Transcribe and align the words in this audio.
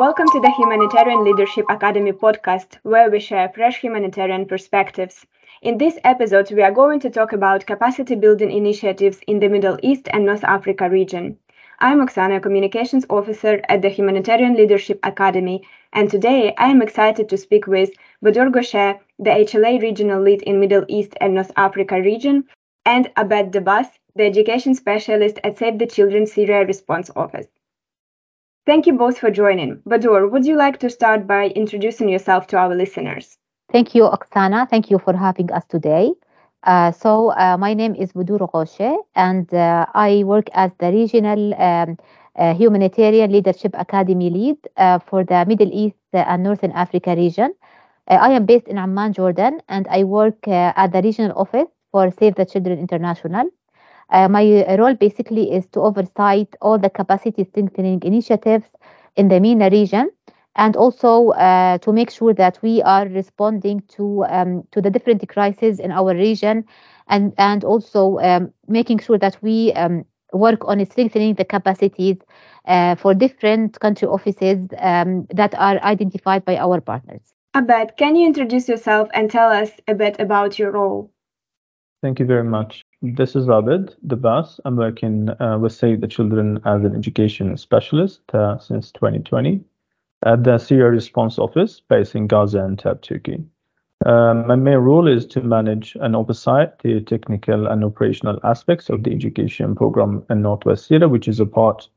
Welcome 0.00 0.28
to 0.28 0.40
the 0.40 0.50
Humanitarian 0.56 1.24
Leadership 1.24 1.66
Academy 1.68 2.12
podcast, 2.12 2.78
where 2.84 3.10
we 3.10 3.20
share 3.20 3.50
fresh 3.50 3.80
humanitarian 3.80 4.46
perspectives. 4.46 5.26
In 5.60 5.76
this 5.76 5.98
episode, 6.04 6.50
we 6.50 6.62
are 6.62 6.72
going 6.72 7.00
to 7.00 7.10
talk 7.10 7.34
about 7.34 7.66
capacity 7.66 8.14
building 8.14 8.50
initiatives 8.50 9.20
in 9.26 9.40
the 9.40 9.50
Middle 9.50 9.76
East 9.82 10.08
and 10.10 10.24
North 10.24 10.42
Africa 10.42 10.88
region. 10.88 11.36
I'm 11.80 12.00
Oksana, 12.00 12.42
Communications 12.42 13.04
Officer 13.10 13.60
at 13.68 13.82
the 13.82 13.90
Humanitarian 13.90 14.54
Leadership 14.54 15.00
Academy, 15.02 15.68
and 15.92 16.10
today 16.10 16.54
I 16.56 16.68
am 16.68 16.80
excited 16.80 17.28
to 17.28 17.36
speak 17.36 17.66
with 17.66 17.90
Bdour 18.24 18.50
Ghousheh, 18.54 18.98
the 19.18 19.30
HLA 19.30 19.82
Regional 19.82 20.22
Lead 20.22 20.40
in 20.44 20.60
Middle 20.60 20.86
East 20.88 21.12
and 21.20 21.34
North 21.34 21.52
Africa 21.56 22.00
region, 22.00 22.44
and 22.86 23.10
Abed 23.18 23.52
Dbas, 23.52 23.88
the 24.16 24.24
Education 24.24 24.74
Specialist 24.74 25.38
at 25.44 25.58
Save 25.58 25.78
the 25.78 25.86
Children 25.86 26.26
Syria 26.26 26.64
Response 26.64 27.10
Office. 27.14 27.48
Thank 28.70 28.86
you 28.86 28.92
both 28.92 29.18
for 29.18 29.32
joining. 29.32 29.78
Bdour, 29.78 30.30
would 30.30 30.46
you 30.46 30.54
like 30.56 30.78
to 30.78 30.88
start 30.88 31.26
by 31.26 31.48
introducing 31.56 32.08
yourself 32.08 32.46
to 32.46 32.56
our 32.56 32.72
listeners? 32.72 33.36
Thank 33.72 33.96
you, 33.96 34.04
Oksana. 34.04 34.70
Thank 34.70 34.92
you 34.92 35.00
for 35.00 35.12
having 35.12 35.50
us 35.50 35.64
today. 35.66 36.12
Uh, 36.62 36.92
so, 36.92 37.32
uh, 37.32 37.56
my 37.58 37.74
name 37.74 37.96
is 37.96 38.12
Bdour 38.12 38.48
Ghousheh, 38.52 38.96
and 39.16 39.52
uh, 39.52 39.86
I 39.92 40.22
work 40.22 40.46
as 40.54 40.70
the 40.78 40.92
Regional 40.92 41.52
um, 41.60 41.98
uh, 42.36 42.54
Humanitarian 42.54 43.32
Leadership 43.32 43.74
Academy 43.74 44.30
lead 44.30 44.58
uh, 44.76 45.00
for 45.00 45.24
the 45.24 45.44
Middle 45.48 45.70
East 45.72 45.96
and 46.12 46.44
Northern 46.44 46.70
Africa 46.70 47.16
region. 47.16 47.52
Uh, 48.06 48.18
I 48.22 48.30
am 48.30 48.46
based 48.46 48.68
in 48.68 48.78
Amman, 48.78 49.14
Jordan, 49.14 49.60
and 49.68 49.88
I 49.90 50.04
work 50.04 50.46
at 50.46 50.92
the 50.92 51.02
regional 51.02 51.36
office 51.36 51.66
for 51.90 52.08
Save 52.12 52.36
the 52.36 52.46
Children 52.46 52.78
International. 52.78 53.50
Uh, 54.10 54.28
my 54.28 54.64
role 54.78 54.94
basically 54.94 55.52
is 55.52 55.66
to 55.68 55.80
oversight 55.80 56.54
all 56.60 56.78
the 56.78 56.90
capacity 56.90 57.44
strengthening 57.44 58.00
initiatives 58.02 58.66
in 59.16 59.28
the 59.28 59.40
MENA 59.40 59.70
region 59.70 60.10
and 60.56 60.76
also 60.76 61.28
uh, 61.30 61.78
to 61.78 61.92
make 61.92 62.10
sure 62.10 62.34
that 62.34 62.58
we 62.62 62.82
are 62.82 63.06
responding 63.08 63.82
to 63.88 64.24
um, 64.28 64.64
to 64.72 64.80
the 64.80 64.90
different 64.90 65.26
crises 65.28 65.78
in 65.78 65.92
our 65.92 66.14
region 66.14 66.64
and 67.08 67.32
and 67.38 67.64
also 67.64 68.18
um, 68.18 68.52
making 68.66 68.98
sure 68.98 69.18
that 69.18 69.36
we 69.42 69.72
um, 69.74 70.04
work 70.32 70.64
on 70.66 70.84
strengthening 70.86 71.34
the 71.34 71.44
capacities 71.44 72.16
uh, 72.66 72.94
for 72.94 73.14
different 73.14 73.78
country 73.80 74.06
offices 74.08 74.58
um, 74.78 75.26
that 75.30 75.54
are 75.54 75.82
identified 75.82 76.44
by 76.44 76.56
our 76.56 76.80
partners. 76.80 77.34
Abed, 77.54 77.96
can 77.96 78.14
you 78.14 78.26
introduce 78.26 78.68
yourself 78.68 79.08
and 79.12 79.30
tell 79.30 79.50
us 79.50 79.70
a 79.88 79.94
bit 79.94 80.20
about 80.20 80.58
your 80.58 80.70
role? 80.70 81.10
Thank 82.00 82.20
you 82.20 82.26
very 82.26 82.44
much. 82.44 82.84
This 83.02 83.34
is 83.34 83.48
Abed 83.48 83.96
Dbas. 84.06 84.60
I'm 84.66 84.76
working 84.76 85.30
uh, 85.40 85.56
with 85.58 85.72
Save 85.72 86.02
the 86.02 86.06
Children 86.06 86.60
as 86.66 86.84
an 86.84 86.94
education 86.94 87.56
specialist 87.56 88.20
uh, 88.34 88.58
since 88.58 88.92
2020 88.92 89.64
at 90.26 90.44
the 90.44 90.58
Syria 90.58 90.90
Response 90.90 91.38
Office 91.38 91.80
based 91.80 92.14
in 92.14 92.28
Gaziantep, 92.28 93.00
Turkey. 93.00 93.42
Um, 94.04 94.46
my 94.46 94.56
main 94.56 94.76
role 94.76 95.08
is 95.08 95.24
to 95.28 95.40
manage 95.40 95.96
and 95.98 96.14
oversight 96.14 96.78
the 96.80 97.00
technical 97.00 97.68
and 97.68 97.84
operational 97.84 98.38
aspects 98.44 98.90
of 98.90 99.02
the 99.02 99.12
education 99.12 99.74
program 99.74 100.22
in 100.28 100.42
Northwest 100.42 100.86
Syria, 100.86 101.08
which 101.08 101.26
is 101.26 101.40
a 101.40 101.46
part 101.46 101.88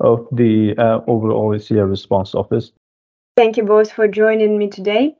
of 0.00 0.26
the 0.32 0.74
uh, 0.78 1.00
overall 1.06 1.58
Syria 1.58 1.84
Response 1.84 2.34
Office. 2.34 2.72
Thank 3.36 3.58
you 3.58 3.62
both 3.62 3.92
for 3.92 4.08
joining 4.08 4.56
me 4.56 4.68
today. 4.68 5.16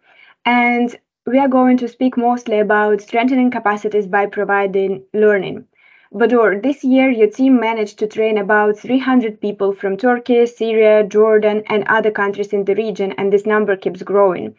And 0.46 0.96
we 1.26 1.40
are 1.40 1.48
going 1.48 1.76
to 1.76 1.88
speak 1.88 2.16
mostly 2.16 2.60
about 2.60 3.00
strengthening 3.00 3.50
capacities 3.50 4.06
by 4.06 4.26
providing 4.26 5.02
learning. 5.12 5.66
Bdour, 6.14 6.62
this 6.62 6.84
year 6.84 7.10
your 7.10 7.28
team 7.28 7.58
managed 7.58 7.98
to 7.98 8.06
train 8.06 8.38
about 8.38 8.78
300 8.78 9.40
people 9.40 9.72
from 9.72 9.96
Turkey, 9.96 10.46
Syria, 10.46 11.02
Jordan, 11.02 11.64
and 11.66 11.82
other 11.88 12.12
countries 12.12 12.52
in 12.52 12.64
the 12.64 12.76
region, 12.76 13.12
and 13.18 13.32
this 13.32 13.44
number 13.44 13.76
keeps 13.76 14.02
growing. 14.02 14.54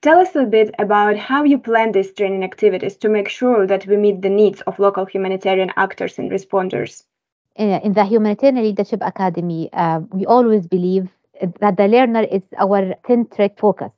Tell 0.00 0.18
us 0.20 0.36
a 0.36 0.44
bit 0.44 0.72
about 0.78 1.16
how 1.16 1.42
you 1.42 1.58
plan 1.58 1.90
these 1.90 2.12
training 2.12 2.44
activities 2.44 2.96
to 2.98 3.08
make 3.08 3.28
sure 3.28 3.66
that 3.66 3.86
we 3.88 3.96
meet 3.96 4.22
the 4.22 4.30
needs 4.30 4.60
of 4.62 4.78
local 4.78 5.04
humanitarian 5.04 5.72
actors 5.76 6.18
and 6.20 6.30
responders. 6.30 7.02
In 7.56 7.92
the 7.92 8.04
Humanitarian 8.04 8.62
Leadership 8.62 9.00
Academy, 9.02 9.70
uh, 9.72 10.00
we 10.12 10.24
always 10.26 10.68
believe 10.68 11.08
that 11.60 11.76
the 11.76 11.88
learner 11.88 12.22
is 12.22 12.42
our 12.58 12.94
centric 13.06 13.58
focus. 13.58 13.90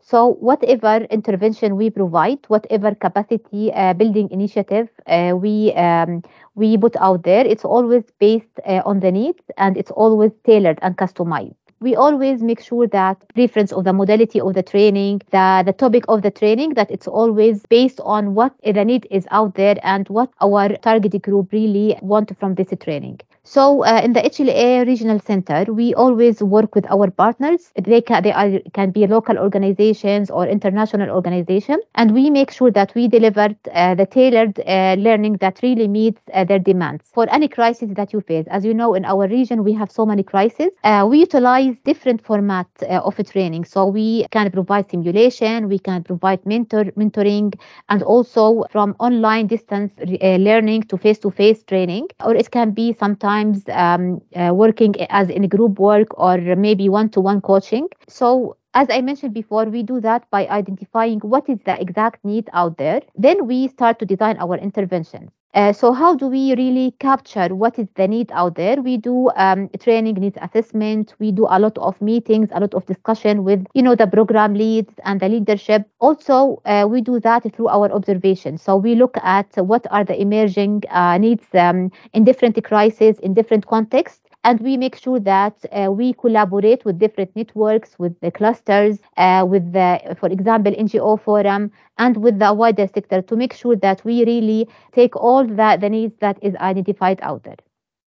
So 0.00 0.34
whatever 0.40 1.04
intervention 1.10 1.76
we 1.76 1.90
provide, 1.90 2.38
whatever 2.48 2.94
capacity 2.94 3.72
uh, 3.72 3.92
building 3.94 4.30
initiative 4.30 4.88
uh, 5.06 5.34
we 5.36 5.72
um, 5.74 6.22
we 6.54 6.76
put 6.78 6.96
out 6.96 7.22
there, 7.24 7.46
it's 7.46 7.64
always 7.64 8.04
based 8.18 8.58
uh, 8.66 8.82
on 8.84 9.00
the 9.00 9.12
needs 9.12 9.44
and 9.56 9.76
it's 9.76 9.90
always 9.90 10.32
tailored 10.44 10.78
and 10.82 10.96
customized 10.96 11.54
we 11.80 11.94
always 11.94 12.42
make 12.42 12.60
sure 12.60 12.86
that 12.88 13.16
preference 13.34 13.72
of 13.72 13.84
the 13.84 13.92
modality 13.92 14.40
of 14.40 14.54
the 14.54 14.62
training, 14.62 15.20
the, 15.30 15.62
the 15.64 15.72
topic 15.72 16.04
of 16.08 16.22
the 16.22 16.30
training, 16.30 16.74
that 16.74 16.90
it's 16.90 17.06
always 17.06 17.64
based 17.66 18.00
on 18.00 18.34
what 18.34 18.52
the 18.64 18.84
need 18.84 19.06
is 19.10 19.26
out 19.30 19.54
there 19.54 19.76
and 19.82 20.08
what 20.08 20.30
our 20.40 20.68
target 20.78 21.22
group 21.22 21.52
really 21.52 21.96
want 22.02 22.36
from 22.38 22.54
this 22.54 22.68
training. 22.80 23.20
So 23.48 23.82
uh, 23.82 24.02
in 24.04 24.12
the 24.12 24.22
HLA 24.26 24.84
Regional 24.84 25.18
Center, 25.20 25.64
we 25.72 25.94
always 25.94 26.42
work 26.42 26.74
with 26.74 26.84
our 26.90 27.10
partners. 27.10 27.72
They 27.82 28.02
can, 28.02 28.22
they 28.22 28.30
are, 28.30 28.60
can 28.74 28.90
be 28.90 29.06
local 29.06 29.38
organizations 29.38 30.30
or 30.30 30.46
international 30.46 31.08
organizations, 31.08 31.82
and 31.94 32.12
we 32.12 32.28
make 32.28 32.50
sure 32.50 32.70
that 32.72 32.94
we 32.94 33.08
deliver 33.08 33.48
uh, 33.72 33.94
the 33.94 34.04
tailored 34.04 34.60
uh, 34.60 34.96
learning 34.98 35.38
that 35.38 35.60
really 35.62 35.88
meets 35.88 36.20
uh, 36.34 36.44
their 36.44 36.58
demands 36.58 37.04
for 37.14 37.26
any 37.30 37.48
crisis 37.48 37.88
that 37.94 38.12
you 38.12 38.20
face. 38.20 38.46
As 38.50 38.66
you 38.66 38.74
know, 38.74 38.92
in 38.92 39.06
our 39.06 39.26
region, 39.26 39.64
we 39.64 39.72
have 39.72 39.90
so 39.90 40.04
many 40.04 40.22
crises. 40.22 40.68
Uh, 40.84 41.06
we 41.10 41.20
utilize 41.20 41.74
different 41.86 42.22
formats 42.22 42.82
uh, 42.82 43.00
of 43.00 43.16
training. 43.30 43.64
So 43.64 43.86
we 43.86 44.26
can 44.30 44.50
provide 44.50 44.90
simulation, 44.90 45.68
we 45.68 45.78
can 45.78 46.04
provide 46.04 46.44
mentor 46.44 46.84
mentoring, 46.98 47.54
and 47.88 48.02
also 48.02 48.64
from 48.70 48.94
online 49.00 49.46
distance 49.46 49.90
learning 50.20 50.82
to 50.82 50.98
face-to-face 50.98 51.62
training, 51.64 52.08
or 52.22 52.34
it 52.34 52.50
can 52.50 52.72
be 52.72 52.92
sometimes 52.92 53.37
um, 53.46 53.94
uh, 54.08 54.24
working 54.28 54.72
as 54.86 55.04
in 55.06 55.26
group 55.26 55.78
work 55.78 56.08
or 56.10 56.38
maybe 56.38 56.88
one-to-one 56.88 57.40
coaching. 57.40 57.88
So 58.08 58.56
as 58.74 58.88
I 58.90 59.00
mentioned 59.00 59.34
before, 59.34 59.64
we 59.64 59.82
do 59.82 60.00
that 60.00 60.28
by 60.30 60.46
identifying 60.46 61.20
what 61.20 61.48
is 61.48 61.58
the 61.64 61.80
exact 61.80 62.24
need 62.24 62.48
out 62.52 62.76
there. 62.76 63.00
Then 63.14 63.46
we 63.46 63.68
start 63.68 63.98
to 64.00 64.06
design 64.06 64.36
our 64.38 64.56
interventions. 64.56 65.30
Uh, 65.54 65.72
so 65.72 65.92
how 65.92 66.14
do 66.14 66.26
we 66.28 66.54
really 66.54 66.94
capture 67.00 67.54
what 67.54 67.78
is 67.78 67.88
the 67.94 68.06
need 68.06 68.30
out 68.32 68.54
there? 68.54 68.80
We 68.82 68.96
do 68.98 69.30
um, 69.34 69.68
training 69.80 70.14
needs 70.16 70.36
assessment. 70.40 71.14
We 71.18 71.32
do 71.32 71.46
a 71.48 71.58
lot 71.58 71.76
of 71.78 72.00
meetings, 72.02 72.50
a 72.52 72.60
lot 72.60 72.74
of 72.74 72.84
discussion 72.86 73.44
with 73.44 73.66
you 73.74 73.82
know 73.82 73.94
the 73.94 74.06
program 74.06 74.54
leads 74.54 74.94
and 75.04 75.20
the 75.20 75.28
leadership. 75.28 75.88
Also, 76.00 76.60
uh, 76.66 76.86
we 76.88 77.00
do 77.00 77.18
that 77.20 77.50
through 77.54 77.68
our 77.68 77.90
observation. 77.90 78.58
So 78.58 78.76
we 78.76 78.94
look 78.94 79.16
at 79.22 79.48
what 79.56 79.86
are 79.90 80.04
the 80.04 80.20
emerging 80.20 80.82
uh, 80.90 81.16
needs 81.18 81.46
um, 81.54 81.90
in 82.12 82.24
different 82.24 82.62
crises, 82.62 83.18
in 83.20 83.32
different 83.34 83.66
contexts, 83.66 84.27
and 84.48 84.60
we 84.60 84.78
make 84.78 84.96
sure 84.96 85.20
that 85.20 85.56
uh, 85.72 85.92
we 85.92 86.14
collaborate 86.14 86.82
with 86.86 86.98
different 86.98 87.30
networks, 87.36 87.98
with 87.98 88.18
the 88.20 88.30
clusters, 88.30 88.98
uh, 89.18 89.44
with 89.46 89.72
the, 89.74 90.16
for 90.18 90.30
example, 90.30 90.72
NGO 90.72 91.20
forum, 91.20 91.70
and 91.98 92.16
with 92.16 92.38
the 92.38 92.54
wider 92.54 92.86
sector 92.86 93.20
to 93.20 93.36
make 93.36 93.52
sure 93.52 93.76
that 93.76 94.02
we 94.06 94.24
really 94.24 94.66
take 94.92 95.14
all 95.16 95.44
the, 95.46 95.76
the 95.78 95.90
needs 95.90 96.14
that 96.20 96.38
is 96.40 96.54
identified 96.56 97.18
out 97.22 97.42
there. 97.42 97.60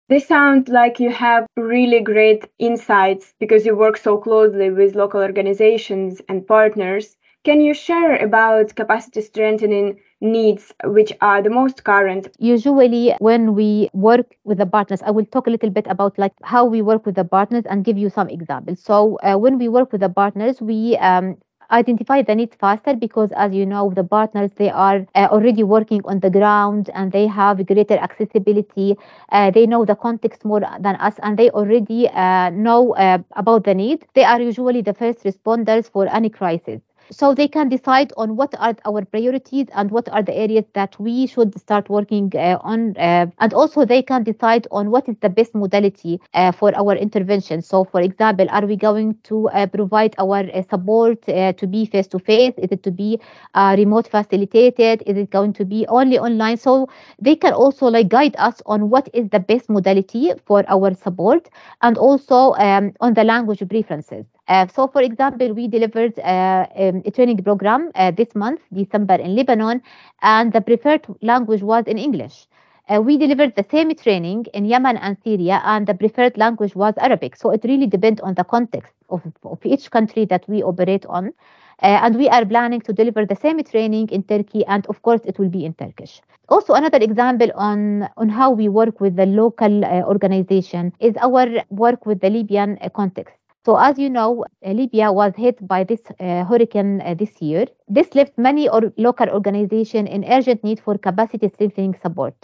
This 0.09 0.27
sounds 0.27 0.69
like 0.69 0.99
you 0.99 1.11
have 1.11 1.47
really 1.57 2.01
great 2.01 2.49
insights 2.59 3.35
because 3.39 3.67
you 3.67 3.77
work 3.77 3.99
so 3.99 4.17
closely 4.17 4.71
with 4.71 4.95
local 4.95 5.21
organizations 5.21 6.23
and 6.31 6.47
partners. 6.47 7.17
Can 7.45 7.61
you 7.61 7.75
share 7.75 8.17
about 8.17 8.75
capacity 8.77 9.21
strengthening 9.21 9.99
needs 10.21 10.73
which 10.85 11.13
are 11.21 11.43
the 11.43 11.51
most 11.51 11.83
current? 11.85 12.29
Usually 12.39 13.15
when 13.19 13.55
we 13.55 13.91
work 13.93 14.37
with 14.45 14.59
the 14.59 14.67
partners, 14.67 15.03
I 15.03 15.11
will 15.11 15.25
talk 15.27 15.47
a 15.47 15.51
little 15.51 15.71
bit 15.71 15.87
about 15.89 16.19
like 16.19 16.35
how 16.43 16.65
we 16.65 16.83
work 16.83 17.05
with 17.07 17.17
the 17.17 17.25
partners 17.25 17.65
and 17.67 17.85
give 17.85 17.99
you 17.99 18.11
some 18.11 18.29
examples. 18.29 18.81
So 18.81 19.19
uh, 19.23 19.37
when 19.37 19.59
we 19.59 19.69
work 19.69 19.93
with 19.93 20.01
the 20.03 20.09
partners, 20.09 20.61
we 20.61 20.97
um, 20.99 21.37
identify 21.71 22.23
the 22.23 22.35
needs 22.35 22.55
faster 22.57 22.95
because 22.95 23.33
as 23.33 23.53
you 23.53 23.67
know 23.67 23.91
the 23.91 24.05
partners 24.05 24.53
they 24.57 24.71
are 24.71 25.07
uh, 25.15 25.29
already 25.31 25.63
working 25.65 26.03
on 26.05 26.21
the 26.21 26.31
ground 26.31 26.91
and 26.95 27.13
they 27.13 27.27
have 27.27 27.67
greater 27.67 27.97
accessibility 27.97 28.97
uh, 29.31 29.51
they 29.51 29.67
know 29.67 29.85
the 29.85 29.97
context 29.97 30.45
more 30.45 30.61
than 30.81 30.97
us 30.97 31.15
and 31.23 31.39
they 31.39 31.51
already 31.51 32.09
uh, 32.11 32.51
know 32.51 32.95
uh, 32.97 33.19
about 33.37 33.65
the 33.65 33.75
need 33.75 34.05
they 34.15 34.25
are 34.25 34.41
usually 34.41 34.83
the 34.83 34.93
first 34.93 35.25
responders 35.25 35.91
for 35.91 36.07
any 36.15 36.29
crisis 36.29 36.83
so 37.11 37.35
they 37.35 37.49
can 37.49 37.69
decide 37.69 38.13
on 38.17 38.37
what 38.37 38.55
are 38.59 38.75
our 38.85 39.05
priorities 39.05 39.67
and 39.75 39.91
what 39.91 40.09
are 40.11 40.23
the 40.23 40.35
areas 40.37 40.65
that 40.75 40.99
we 40.99 41.27
should 41.27 41.59
start 41.59 41.89
working 41.89 42.31
uh, 42.35 42.59
on 42.63 42.97
uh, 42.97 43.27
and 43.39 43.53
also 43.53 43.85
they 43.85 44.03
can 44.03 44.23
decide 44.23 44.67
on 44.71 44.91
what 44.91 45.09
is 45.09 45.17
the 45.21 45.29
best 45.29 45.55
modality 45.55 46.21
uh, 46.35 46.53
for 46.53 46.75
our 46.77 46.95
intervention. 46.95 47.63
So 47.63 47.85
for 47.85 48.01
example 48.01 48.47
are 48.51 48.67
we 48.67 48.77
going 48.77 49.17
to 49.25 49.49
uh, 49.51 49.67
provide 49.67 50.15
our 50.19 50.39
uh, 50.53 50.63
support 50.63 51.23
to 51.23 51.67
be 51.69 51.87
face 51.87 52.07
to 52.09 52.19
face 52.19 52.55
is 52.59 52.71
it 52.73 52.83
to 52.85 52.91
be 52.91 53.21
remote 53.55 54.09
facilitated? 54.09 55.03
Is 55.07 55.17
it 55.17 55.31
going 55.31 55.53
to 55.55 55.65
be 55.65 55.87
only 55.89 56.19
online? 56.19 56.57
So 56.57 56.89
they 57.19 57.37
can 57.37 57.53
also 57.53 57.87
like 57.87 58.09
guide 58.09 58.35
us 58.39 58.61
on 58.67 58.91
what 58.91 59.09
is 59.13 59.29
the 59.31 59.41
best 59.41 59.69
modality 59.69 60.33
for 60.45 60.65
our 60.69 60.95
support 60.95 61.49
and 61.83 61.97
also 61.99 62.53
um, 62.55 62.93
on 63.01 63.15
the 63.15 63.25
language 63.25 63.63
preferences 63.69 64.27
Uh, 64.49 64.67
so, 64.67 64.89
for 64.89 65.03
example, 65.03 65.53
we 65.55 65.69
delivered 65.69 66.19
uh, 66.19 66.67
um, 66.77 67.03
a 67.05 67.11
training 67.11 67.43
program 67.43 67.91
uh, 67.95 68.11
this 68.11 68.35
month, 68.35 68.61
December, 68.73 69.15
in 69.15 69.37
Lebanon, 69.37 69.81
and 70.23 70.53
the 70.53 70.61
preferred 70.61 71.07
language 71.23 71.63
was 71.63 71.85
in 71.87 71.99
English. 71.99 72.47
Uh, 72.89 73.01
we 73.01 73.17
delivered 73.17 73.55
the 73.55 73.65
same 73.71 73.95
training 73.95 74.45
in 74.53 74.65
Yemen 74.65 74.97
and 74.97 75.17
Syria, 75.23 75.63
and 75.65 75.87
the 75.87 75.95
preferred 75.95 76.37
language 76.37 76.75
was 76.75 76.95
Arabic. 76.99 77.37
So, 77.37 77.51
it 77.51 77.63
really 77.65 77.87
depends 77.87 78.21
on 78.21 78.35
the 78.35 78.45
context 78.45 78.93
of, 79.11 79.23
of 79.45 79.59
each 79.65 79.91
country 79.91 80.25
that 80.27 80.49
we 80.49 80.63
operate 80.63 81.07
on. 81.07 81.33
Uh, 81.81 81.99
and 82.03 82.17
we 82.17 82.29
are 82.29 82.45
planning 82.45 82.81
to 82.81 82.93
deliver 82.93 83.25
the 83.27 83.37
same 83.37 83.63
training 83.65 84.09
in 84.11 84.23
Turkey, 84.25 84.65
and 84.67 84.87
of 84.87 85.03
course, 85.03 85.21
it 85.25 85.39
will 85.39 85.49
be 85.49 85.65
in 85.65 85.75
Turkish. 85.75 86.21
Also, 86.49 86.75
another 86.75 86.99
example 86.99 87.51
on, 87.55 88.09
on 88.17 88.29
how 88.29 88.51
we 88.51 88.69
work 88.69 89.01
with 89.01 89.17
the 89.17 89.27
local 89.27 89.85
uh, 89.85 90.03
organization 90.03 90.93
is 91.01 91.17
our 91.21 91.47
work 91.71 92.07
with 92.07 92.21
the 92.21 92.31
Libyan 92.31 92.79
context. 92.95 93.35
So, 93.65 93.77
as 93.77 93.99
you 93.99 94.11
know, 94.11 94.45
Libya 94.65 95.13
was 95.13 95.35
hit 95.37 95.67
by 95.67 95.85
this 95.85 96.01
uh, 96.19 96.45
hurricane 96.45 97.01
uh, 97.01 97.15
this 97.15 97.41
year. 97.41 97.67
This 97.89 98.15
left 98.15 98.37
many 98.37 98.69
or 98.69 98.93
local 98.97 99.29
organizations 99.29 100.09
in 100.11 100.25
urgent 100.25 100.65
need 100.65 100.81
for 100.81 100.99
capacity 100.99 101.49
strengthening 101.49 101.95
support. 102.03 102.35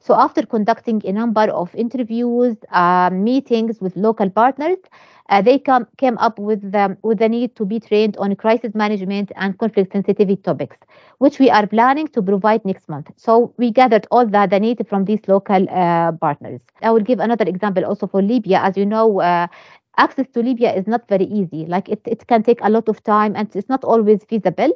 So, 0.00 0.14
after 0.14 0.44
conducting 0.44 1.00
a 1.06 1.12
number 1.12 1.42
of 1.42 1.74
interviews, 1.74 2.56
uh, 2.70 3.10
meetings 3.10 3.80
with 3.80 3.96
local 3.96 4.28
partners, 4.28 4.76
uh, 5.30 5.40
they 5.42 5.58
came 5.58 6.18
up 6.18 6.38
with 6.38 6.70
the, 6.72 6.96
with 7.02 7.18
the 7.18 7.28
need 7.28 7.56
to 7.56 7.64
be 7.64 7.80
trained 7.80 8.16
on 8.18 8.36
crisis 8.36 8.74
management 8.74 9.32
and 9.36 9.58
conflict 9.58 9.92
sensitivity 9.92 10.36
topics, 10.42 10.76
which 11.18 11.38
we 11.38 11.50
are 11.50 11.66
planning 11.66 12.06
to 12.08 12.22
provide 12.22 12.64
next 12.64 12.88
month. 12.88 13.10
So 13.16 13.52
we 13.56 13.70
gathered 13.70 14.06
all 14.10 14.26
the, 14.26 14.46
the 14.50 14.60
need 14.60 14.86
from 14.88 15.04
these 15.06 15.20
local 15.26 15.68
uh, 15.70 16.12
partners. 16.12 16.60
I 16.82 16.90
will 16.90 17.00
give 17.00 17.18
another 17.18 17.44
example 17.46 17.84
also 17.84 18.06
for 18.06 18.22
Libya. 18.22 18.60
As 18.60 18.76
you 18.76 18.86
know, 18.86 19.20
uh, 19.20 19.48
access 19.96 20.26
to 20.34 20.40
Libya 20.42 20.72
is 20.74 20.86
not 20.86 21.08
very 21.08 21.24
easy. 21.26 21.66
Like 21.66 21.88
it, 21.88 22.00
it 22.06 22.26
can 22.26 22.42
take 22.42 22.60
a 22.62 22.70
lot 22.70 22.88
of 22.88 23.02
time 23.04 23.34
and 23.36 23.54
it's 23.54 23.68
not 23.68 23.84
always 23.84 24.24
feasible. 24.24 24.70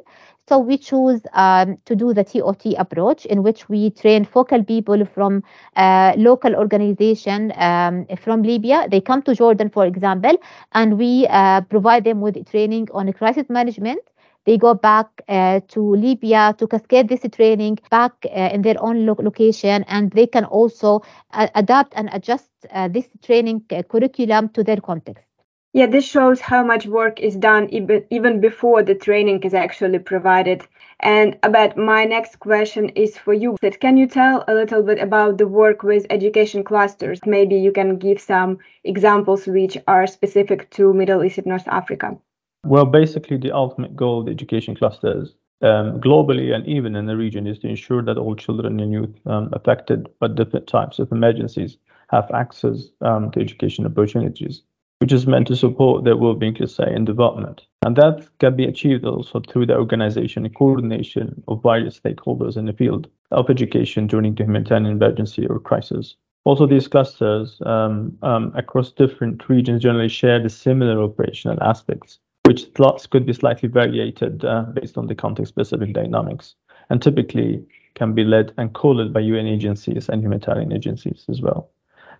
So 0.47 0.59
we 0.59 0.77
choose 0.77 1.21
um, 1.33 1.77
to 1.85 1.95
do 1.95 2.13
the 2.13 2.23
TOT 2.23 2.75
approach 2.77 3.25
in 3.25 3.43
which 3.43 3.69
we 3.69 3.89
train 3.91 4.25
focal 4.25 4.63
people 4.63 5.05
from 5.05 5.43
uh, 5.75 6.13
local 6.17 6.55
organization 6.55 7.53
um, 7.57 8.05
from 8.17 8.43
Libya. 8.43 8.87
They 8.89 9.01
come 9.01 9.21
to 9.23 9.35
Jordan, 9.35 9.69
for 9.69 9.85
example, 9.85 10.37
and 10.73 10.97
we 10.97 11.27
uh, 11.29 11.61
provide 11.61 12.03
them 12.03 12.21
with 12.21 12.49
training 12.49 12.89
on 12.93 13.11
crisis 13.13 13.49
management. 13.49 13.99
They 14.45 14.57
go 14.57 14.73
back 14.73 15.07
uh, 15.27 15.61
to 15.69 15.95
Libya 15.95 16.55
to 16.57 16.67
cascade 16.67 17.09
this 17.09 17.25
training 17.31 17.79
back 17.89 18.13
uh, 18.25 18.49
in 18.53 18.61
their 18.61 18.81
own 18.81 19.05
lo- 19.05 19.17
location, 19.19 19.83
and 19.87 20.11
they 20.11 20.27
can 20.27 20.45
also 20.45 21.01
uh, 21.31 21.47
adapt 21.55 21.93
and 21.95 22.09
adjust 22.11 22.49
this 22.89 23.09
training 23.23 23.63
curriculum 23.89 24.49
to 24.49 24.63
their 24.63 24.77
context. 24.77 25.25
Yeah, 25.73 25.85
this 25.85 26.05
shows 26.05 26.41
how 26.41 26.65
much 26.65 26.85
work 26.85 27.21
is 27.21 27.35
done 27.37 27.69
even, 27.69 28.03
even 28.09 28.41
before 28.41 28.83
the 28.83 28.93
training 28.93 29.41
is 29.43 29.53
actually 29.53 29.99
provided. 29.99 30.63
And 30.99 31.37
about 31.43 31.77
my 31.77 32.03
next 32.03 32.39
question 32.39 32.89
is 32.89 33.17
for 33.17 33.33
you. 33.33 33.55
Can 33.79 33.95
you 33.95 34.07
tell 34.07 34.43
a 34.47 34.53
little 34.53 34.83
bit 34.83 34.99
about 34.99 35.37
the 35.37 35.47
work 35.47 35.81
with 35.81 36.05
education 36.09 36.63
clusters? 36.65 37.19
Maybe 37.25 37.55
you 37.55 37.71
can 37.71 37.97
give 37.97 38.19
some 38.19 38.59
examples 38.83 39.47
which 39.47 39.77
are 39.87 40.05
specific 40.07 40.69
to 40.71 40.93
Middle 40.93 41.23
East 41.23 41.37
and 41.37 41.47
North 41.47 41.67
Africa. 41.69 42.17
Well, 42.63 42.85
basically, 42.85 43.37
the 43.37 43.51
ultimate 43.51 43.95
goal 43.95 44.19
of 44.19 44.25
the 44.25 44.31
education 44.31 44.75
clusters 44.75 45.35
um, 45.61 45.99
globally 45.99 46.53
and 46.53 46.65
even 46.67 46.95
in 46.95 47.05
the 47.05 47.17
region 47.17 47.47
is 47.47 47.59
to 47.59 47.67
ensure 47.67 48.01
that 48.03 48.17
all 48.17 48.35
children 48.35 48.79
and 48.79 48.91
youth 48.91 49.15
um, 49.25 49.49
affected 49.53 50.07
by 50.19 50.27
different 50.27 50.67
types 50.67 50.99
of 50.99 51.11
emergencies 51.11 51.77
have 52.09 52.29
access 52.33 52.89
um, 53.01 53.31
to 53.31 53.39
education 53.39 53.85
opportunities 53.85 54.63
which 55.01 55.11
is 55.11 55.25
meant 55.25 55.47
to 55.47 55.55
support 55.55 56.03
their 56.03 56.15
well-being, 56.15 56.55
let's 56.59 56.75
say, 56.75 56.83
and 56.85 57.07
development. 57.07 57.65
And 57.81 57.95
that 57.95 58.27
can 58.37 58.55
be 58.55 58.65
achieved 58.65 59.03
also 59.03 59.39
through 59.39 59.65
the 59.65 59.75
organization 59.75 60.45
and 60.45 60.55
coordination 60.55 61.43
of 61.47 61.63
various 61.63 61.99
stakeholders 61.99 62.55
in 62.55 62.65
the 62.65 62.73
field 62.73 63.07
of 63.31 63.49
education 63.49 64.05
during 64.05 64.35
the 64.35 64.43
humanitarian 64.43 64.85
emergency 64.85 65.47
or 65.47 65.59
crisis. 65.59 66.15
Also, 66.43 66.67
these 66.67 66.87
clusters 66.87 67.59
um, 67.65 68.15
um, 68.21 68.51
across 68.55 68.91
different 68.91 69.49
regions 69.49 69.81
generally 69.81 70.07
share 70.07 70.39
the 70.39 70.49
similar 70.49 71.01
operational 71.01 71.57
aspects, 71.63 72.19
which 72.45 72.65
thoughts 72.75 73.07
could 73.07 73.25
be 73.25 73.33
slightly 73.33 73.69
variated 73.69 74.43
uh, 74.45 74.63
based 74.73 74.97
on 74.97 75.07
the 75.07 75.15
context-specific 75.15 75.93
dynamics, 75.93 76.55
and 76.89 77.01
typically 77.01 77.63
can 77.95 78.13
be 78.13 78.23
led 78.23 78.53
and 78.57 78.73
co-led 78.73 79.13
by 79.13 79.19
UN 79.19 79.47
agencies 79.47 80.09
and 80.09 80.23
humanitarian 80.23 80.71
agencies 80.71 81.25
as 81.29 81.41
well. 81.41 81.69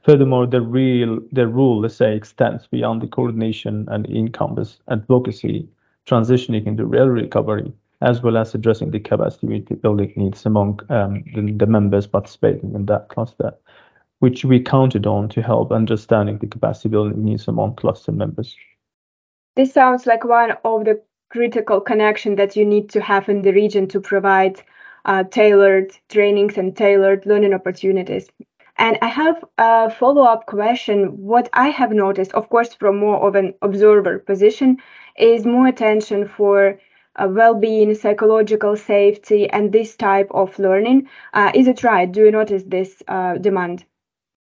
Furthermore, 0.03 0.47
the 0.47 0.61
real 0.61 1.19
the 1.31 1.47
rule, 1.47 1.81
let's 1.81 1.95
say, 1.95 2.15
extends 2.15 2.67
beyond 2.67 3.01
the 3.01 3.07
coordination 3.07 3.87
and 3.89 4.07
encompass 4.07 4.79
advocacy, 4.89 5.67
transitioning 6.07 6.65
into 6.65 6.85
real 6.85 7.07
recovery, 7.07 7.71
as 8.01 8.21
well 8.21 8.37
as 8.37 8.55
addressing 8.55 8.91
the 8.91 8.99
capacity 8.99 9.59
building 9.59 10.11
needs 10.15 10.45
among 10.45 10.79
um, 10.89 11.23
the, 11.35 11.51
the 11.51 11.67
members 11.67 12.07
participating 12.07 12.73
in 12.73 12.87
that 12.87 13.09
cluster, 13.09 13.53
which 14.19 14.43
we 14.43 14.59
counted 14.59 15.05
on 15.05 15.29
to 15.29 15.41
help 15.41 15.71
understanding 15.71 16.39
the 16.39 16.47
capacity 16.47 16.89
building 16.89 17.23
needs 17.23 17.47
among 17.47 17.75
cluster 17.75 18.11
members. 18.11 18.55
This 19.55 19.73
sounds 19.73 20.05
like 20.05 20.25
one 20.25 20.51
of 20.65 20.83
the 20.83 21.01
critical 21.29 21.79
connections 21.79 22.35
that 22.35 22.57
you 22.57 22.65
need 22.65 22.89
to 22.89 22.99
have 23.01 23.29
in 23.29 23.41
the 23.43 23.53
region 23.53 23.87
to 23.87 24.01
provide 24.01 24.61
uh, 25.05 25.23
tailored 25.23 25.93
trainings 26.09 26.57
and 26.57 26.75
tailored 26.75 27.25
learning 27.25 27.53
opportunities. 27.53 28.29
And 28.77 28.97
I 29.01 29.07
have 29.07 29.43
a 29.57 29.89
follow 29.89 30.23
up 30.23 30.47
question. 30.47 31.17
What 31.17 31.49
I 31.53 31.69
have 31.69 31.91
noticed, 31.93 32.33
of 32.33 32.49
course, 32.49 32.73
from 32.73 32.97
more 32.97 33.25
of 33.25 33.35
an 33.35 33.53
observer 33.61 34.19
position, 34.19 34.77
is 35.17 35.45
more 35.45 35.67
attention 35.67 36.27
for 36.27 36.77
uh, 37.15 37.27
well 37.29 37.53
being, 37.53 37.93
psychological 37.95 38.75
safety, 38.75 39.49
and 39.49 39.71
this 39.71 39.95
type 39.95 40.27
of 40.31 40.57
learning. 40.59 41.07
Uh, 41.33 41.51
is 41.53 41.67
it 41.67 41.83
right? 41.83 42.11
Do 42.11 42.25
you 42.25 42.31
notice 42.31 42.63
this 42.63 43.01
uh, 43.07 43.37
demand? 43.37 43.85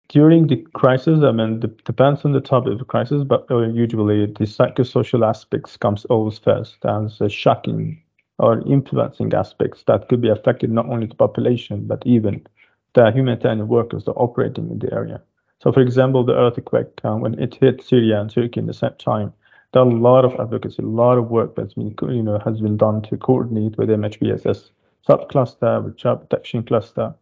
During 0.09 0.47
the 0.47 0.57
crisis, 0.73 1.23
I 1.23 1.31
mean, 1.31 1.61
it 1.63 1.83
depends 1.83 2.25
on 2.25 2.33
the 2.33 2.39
type 2.39 2.65
of 2.65 2.77
the 2.77 2.85
crisis, 2.85 3.23
but 3.23 3.49
uh, 3.49 3.67
usually 3.69 4.27
the 4.27 4.45
psychosocial 4.45 5.27
aspects 5.27 5.77
comes 5.77 6.05
always 6.05 6.37
first 6.37 6.85
as 6.85 7.19
a 7.21 7.29
shocking 7.29 8.01
or 8.37 8.61
influencing 8.67 9.33
aspects 9.33 9.83
that 9.87 10.07
could 10.07 10.21
be 10.21 10.29
affected 10.29 10.69
not 10.69 10.87
only 10.87 11.07
the 11.07 11.15
population 11.15 11.87
but 11.87 12.05
even 12.05 12.45
the 12.93 13.11
humanitarian 13.11 13.67
workers 13.67 14.05
that 14.05 14.11
are 14.11 14.23
operating 14.23 14.69
in 14.69 14.79
the 14.79 14.93
area. 14.93 15.21
So, 15.59 15.71
for 15.71 15.81
example, 15.81 16.23
the 16.23 16.35
earthquake, 16.35 16.99
uh, 17.03 17.15
when 17.15 17.39
it 17.39 17.55
hit 17.55 17.81
Syria 17.81 18.21
and 18.21 18.29
Turkey 18.29 18.59
in 18.59 18.67
the 18.67 18.73
same 18.73 18.93
time, 18.99 19.33
there 19.71 19.81
are 19.81 19.89
a 19.89 19.95
lot 19.95 20.23
of 20.23 20.39
advocacy, 20.39 20.83
a 20.83 20.85
lot 20.85 21.17
of 21.17 21.29
work 21.29 21.55
that's 21.55 21.73
been, 21.73 21.95
you 22.03 22.23
know, 22.23 22.39
has 22.39 22.61
been 22.61 22.77
done 22.77 23.01
to 23.03 23.17
coordinate 23.17 23.77
with 23.77 23.89
MHPSS 23.89 24.69
subcluster, 25.07 25.83
with 25.83 25.97
child 25.97 26.21
protection 26.21 26.63
cluster, 26.63 27.13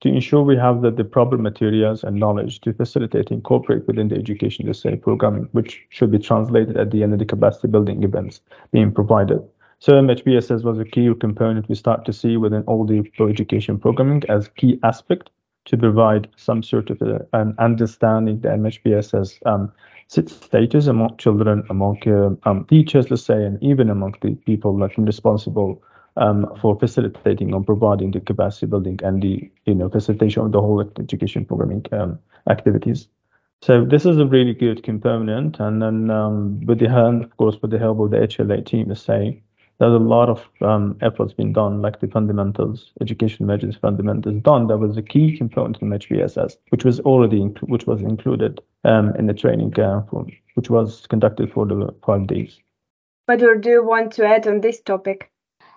to 0.00 0.08
ensure 0.08 0.42
we 0.42 0.56
have 0.56 0.80
the, 0.80 0.90
the 0.90 1.04
proper 1.04 1.36
materials 1.36 2.02
and 2.04 2.16
knowledge 2.16 2.60
to 2.62 2.72
facilitate 2.72 3.30
and 3.30 3.38
incorporate 3.38 3.86
within 3.86 4.08
the 4.08 4.16
education 4.16 4.72
same 4.72 4.98
programming, 4.98 5.48
which 5.52 5.84
should 5.90 6.10
be 6.10 6.18
translated 6.18 6.76
at 6.76 6.90
the 6.90 7.02
end 7.02 7.12
of 7.12 7.18
the 7.18 7.24
capacity 7.24 7.68
building 7.68 8.02
events 8.02 8.40
being 8.72 8.92
provided. 8.92 9.40
So 9.78 9.92
MHPSS 9.92 10.62
was 10.62 10.78
a 10.78 10.84
key 10.84 11.10
component 11.18 11.68
we 11.68 11.74
start 11.74 12.04
to 12.04 12.12
see 12.12 12.36
within 12.36 12.62
all 12.62 12.84
the 12.84 13.02
education 13.20 13.78
programming 13.78 14.22
as 14.28 14.48
key 14.48 14.78
aspect 14.82 15.30
to 15.66 15.76
provide 15.76 16.28
some 16.36 16.62
sort 16.62 16.90
of 16.90 17.00
a, 17.02 17.26
an 17.32 17.54
understanding 17.58 18.40
the 18.40 18.48
MHPSS 18.48 19.46
um, 19.46 19.72
status 20.08 20.86
among 20.86 21.16
children, 21.16 21.64
among 21.70 21.96
uh, 22.06 22.48
um, 22.48 22.64
teachers, 22.66 23.10
let's 23.10 23.22
say, 23.22 23.44
and 23.44 23.62
even 23.62 23.88
among 23.90 24.16
the 24.20 24.34
people 24.46 24.82
are 24.82 24.90
responsible 24.98 25.82
um, 26.16 26.46
for 26.60 26.78
facilitating 26.78 27.54
or 27.54 27.62
providing 27.62 28.10
the 28.10 28.20
capacity 28.20 28.66
building 28.66 28.98
and 29.02 29.22
the 29.22 29.50
you 29.66 29.74
know 29.74 29.88
facilitation 29.88 30.42
of 30.42 30.52
the 30.52 30.60
whole 30.60 30.80
education 30.98 31.44
programming 31.44 31.84
um, 31.92 32.18
activities. 32.48 33.08
So 33.62 33.84
this 33.84 34.06
is 34.06 34.16
a 34.18 34.24
really 34.26 34.54
good 34.54 34.82
component, 34.82 35.60
and 35.60 35.82
then 35.82 36.10
um, 36.10 36.64
with 36.64 36.78
the 36.78 36.88
help, 36.88 37.24
of 37.24 37.36
course, 37.36 37.56
with 37.60 37.70
the 37.70 37.78
help 37.78 38.00
of 38.00 38.10
the 38.10 38.16
HLA 38.16 38.64
team, 38.64 38.88
let's 38.88 39.02
say, 39.02 39.42
there's 39.78 39.94
a 39.94 39.98
lot 39.98 40.28
of 40.28 40.46
um, 40.60 40.96
efforts 41.00 41.32
being 41.32 41.52
done, 41.54 41.80
like 41.80 42.00
the 42.00 42.06
fundamentals, 42.06 42.92
education 43.00 43.46
measures 43.46 43.76
fundamentals 43.76 44.42
done. 44.42 44.66
That 44.66 44.78
was 44.78 44.96
a 44.96 45.02
key 45.02 45.36
component 45.36 45.80
in 45.80 45.88
HBSS, 45.88 46.56
which 46.68 46.84
was 46.84 47.00
already 47.00 47.40
which 47.40 47.86
was 47.86 48.02
included 48.02 48.60
um, 48.84 49.14
in 49.16 49.26
the 49.26 49.34
training 49.34 49.78
uh, 49.80 50.02
for, 50.10 50.26
which 50.54 50.68
was 50.68 51.06
conducted 51.06 51.52
for 51.52 51.66
the 51.66 51.94
five 52.04 52.26
days. 52.26 52.58
What 53.26 53.40
do 53.40 53.70
you 53.70 53.84
want 53.84 54.12
to 54.12 54.26
add 54.26 54.46
on 54.46 54.60
this 54.60 54.80
topic? 54.80 55.30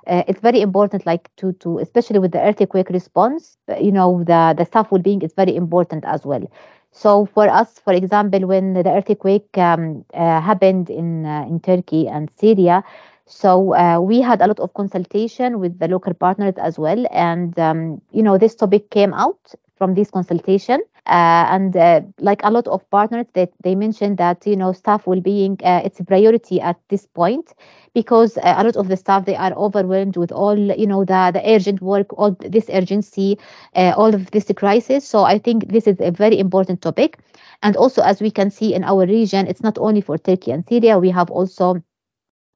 Uh, 0.07 0.23
it's 0.27 0.39
very 0.41 0.61
important, 0.61 1.05
like 1.05 1.29
to 1.37 1.53
to 1.53 1.79
especially 1.79 2.19
with 2.19 2.31
the 2.31 2.41
earthquake 2.41 2.89
response. 2.89 3.57
Uh, 3.69 3.75
you 3.77 3.91
know, 3.91 4.23
the 4.23 4.53
the 4.57 4.65
staff 4.65 4.91
well-being 4.91 5.21
is 5.21 5.33
very 5.33 5.55
important 5.55 6.03
as 6.05 6.25
well. 6.25 6.43
So 6.91 7.25
for 7.25 7.49
us, 7.49 7.79
for 7.79 7.93
example, 7.93 8.45
when 8.47 8.73
the 8.73 8.87
earthquake 8.89 9.57
um, 9.57 10.05
uh, 10.13 10.41
happened 10.41 10.89
in 10.89 11.25
uh, 11.25 11.45
in 11.47 11.59
Turkey 11.59 12.07
and 12.07 12.29
Syria, 12.31 12.83
so 13.25 13.73
uh, 13.75 13.99
we 13.99 14.21
had 14.21 14.41
a 14.41 14.47
lot 14.47 14.59
of 14.59 14.73
consultation 14.73 15.59
with 15.59 15.79
the 15.79 15.87
local 15.87 16.13
partners 16.13 16.55
as 16.57 16.77
well, 16.79 17.05
and 17.11 17.57
um, 17.59 18.01
you 18.11 18.23
know 18.23 18.37
this 18.37 18.55
topic 18.55 18.89
came 18.91 19.13
out 19.13 19.53
from 19.77 19.95
this 19.95 20.11
consultation. 20.11 20.81
Uh, 21.05 21.45
and 21.49 21.75
uh, 21.75 22.01
like 22.19 22.41
a 22.43 22.51
lot 22.51 22.67
of 22.67 22.87
partners, 22.89 23.25
that 23.33 23.51
they, 23.63 23.75
mentioned 23.75 24.17
that 24.17 24.45
you 24.45 24.55
know 24.55 24.71
staff 24.71 25.05
well-being 25.07 25.57
uh, 25.63 25.81
it's 25.83 25.99
a 25.99 26.03
priority 26.03 26.61
at 26.61 26.77
this 26.89 27.05
point 27.07 27.53
because 27.93 28.37
uh, 28.37 28.55
a 28.57 28.63
lot 28.63 28.75
of 28.75 28.87
the 28.87 28.95
staff 28.97 29.25
they 29.25 29.35
are 29.35 29.53
overwhelmed 29.53 30.15
with 30.17 30.31
all 30.31 30.57
you 30.57 30.87
know 30.87 31.03
the 31.03 31.31
the 31.33 31.41
urgent 31.45 31.81
work, 31.81 32.07
all 32.17 32.31
this 32.39 32.69
urgency, 32.71 33.37
uh, 33.75 33.93
all 33.97 34.13
of 34.13 34.31
this 34.31 34.51
crisis. 34.55 35.07
So 35.07 35.23
I 35.23 35.37
think 35.39 35.69
this 35.71 35.87
is 35.87 35.99
a 35.99 36.11
very 36.11 36.39
important 36.39 36.81
topic. 36.81 37.19
And 37.61 37.75
also, 37.75 38.01
as 38.01 38.21
we 38.21 38.31
can 38.31 38.49
see 38.51 38.73
in 38.73 38.83
our 38.83 39.05
region, 39.05 39.47
it's 39.47 39.63
not 39.63 39.77
only 39.77 40.01
for 40.01 40.17
Turkey 40.17 40.51
and 40.51 40.65
Syria. 40.67 40.99
We 40.99 41.09
have 41.11 41.29
also 41.31 41.81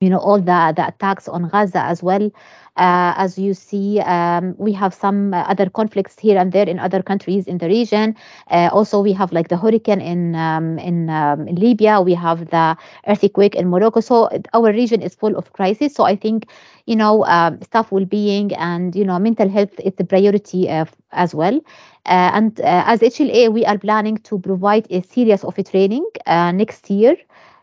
you 0.02 0.10
know 0.10 0.20
all 0.20 0.40
the 0.40 0.74
the 0.76 0.88
attacks 0.88 1.28
on 1.28 1.50
Gaza 1.50 1.80
as 1.84 2.04
well. 2.04 2.32
Uh, 2.78 3.14
as 3.18 3.40
you 3.40 3.56
see, 3.56 4.00
um, 4.02 4.54
we 4.60 4.72
have 4.72 4.94
some 4.94 5.34
uh, 5.34 5.38
other 5.50 5.68
conflicts 5.70 6.20
here 6.20 6.38
and 6.38 6.52
there 6.52 6.70
in 6.70 6.78
other 6.78 7.02
countries 7.02 7.48
in 7.48 7.58
the 7.58 7.68
region. 7.68 8.16
Uh, 8.52 8.70
also, 8.72 9.02
we 9.02 9.12
have 9.14 9.32
like 9.32 9.48
the 9.48 9.58
hurricane 9.58 10.00
in 10.00 10.36
um, 10.36 10.78
in, 10.78 11.10
um, 11.10 11.48
in 11.48 11.56
Libya. 11.56 12.02
We 12.02 12.14
have 12.14 12.50
the 12.52 12.78
earthquake 13.08 13.56
in 13.56 13.68
Morocco. 13.70 14.00
So 14.00 14.30
our 14.54 14.72
region 14.72 15.02
is 15.02 15.16
full 15.16 15.36
of 15.36 15.52
crisis. 15.54 15.96
So 15.96 16.04
I 16.04 16.16
think 16.16 16.48
you 16.86 16.96
know 16.96 17.26
um, 17.26 17.60
staff 17.64 17.92
well-being 17.92 18.54
and 18.56 18.96
you 18.96 19.06
know 19.06 19.18
mental 19.20 19.50
health 19.50 19.80
is 19.80 19.94
the 19.96 20.06
priority 20.06 20.70
uh, 20.70 20.86
as 21.12 21.34
well. 21.34 21.58
Uh, 22.06 22.32
and 22.34 22.60
uh, 22.62 22.84
as 22.86 23.02
HLA, 23.02 23.50
we 23.50 23.66
are 23.66 23.78
planning 23.78 24.18
to 24.18 24.40
provide 24.40 24.88
a 24.92 25.02
series 25.02 25.44
of 25.44 25.56
training 25.70 26.06
next 26.28 26.90
year 26.90 27.18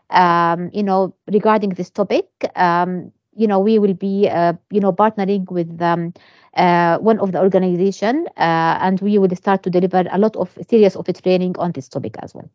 um, 0.09 0.69
you 0.73 0.83
know, 0.83 1.15
regarding 1.31 1.71
this 1.71 1.89
topic, 1.89 2.27
um, 2.55 3.11
you 3.35 3.47
know, 3.47 3.59
we 3.59 3.79
will 3.79 3.93
be, 3.93 4.29
uh, 4.29 4.53
you 4.69 4.79
know, 4.79 4.93
partnering 4.93 5.49
with 5.51 5.81
um, 5.81 6.13
uh, 6.55 6.97
one 6.99 7.19
of 7.19 7.31
the 7.31 7.41
organization, 7.41 8.27
uh, 8.37 8.77
and 8.81 9.01
we 9.01 9.17
will 9.17 9.35
start 9.35 9.63
to 9.63 9.69
deliver 9.69 10.05
a 10.11 10.17
lot 10.17 10.35
of 10.35 10.57
series 10.69 10.95
of 10.95 11.05
training 11.21 11.55
on 11.59 11.71
this 11.73 11.89
topic 11.89 12.15
as 12.19 12.33
well. 12.33 12.49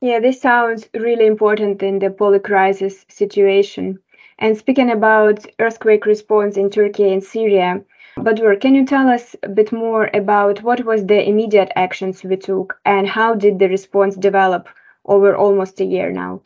Yeah, 0.00 0.20
this 0.20 0.40
sounds 0.40 0.88
really 0.94 1.26
important 1.26 1.82
in 1.82 1.98
the 1.98 2.10
polycrisis 2.10 3.10
situation. 3.10 3.98
And 4.38 4.56
speaking 4.56 4.90
about 4.90 5.46
earthquake 5.58 6.06
response 6.06 6.56
in 6.56 6.70
Turkey 6.70 7.12
and 7.12 7.22
Syria, 7.22 7.82
Bdour, 8.18 8.60
can 8.60 8.74
you 8.74 8.84
tell 8.84 9.08
us 9.08 9.34
a 9.42 9.48
bit 9.48 9.72
more 9.72 10.10
about 10.14 10.62
what 10.62 10.84
was 10.84 11.06
the 11.06 11.26
immediate 11.28 11.72
actions 11.76 12.22
we 12.22 12.36
took 12.36 12.78
and 12.84 13.08
how 13.08 13.34
did 13.34 13.58
the 13.58 13.68
response 13.68 14.16
develop 14.16 14.68
over 15.04 15.36
almost 15.36 15.80
a 15.80 15.84
year 15.84 16.10
now. 16.12 16.40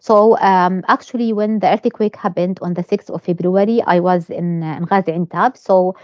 So 0.00 0.36
um, 0.38 0.84
actually, 0.88 1.32
when 1.32 1.60
the 1.60 1.72
earthquake 1.72 2.16
happened 2.16 2.58
on 2.60 2.74
the 2.74 2.82
6th 2.82 3.08
of 3.10 3.22
February, 3.22 3.82
I 3.86 4.00
was 4.00 4.30
in, 4.30 4.62
uh, 4.62 4.76
in 4.76 4.86
Gaziantep. 4.86 5.56
So 5.56 5.94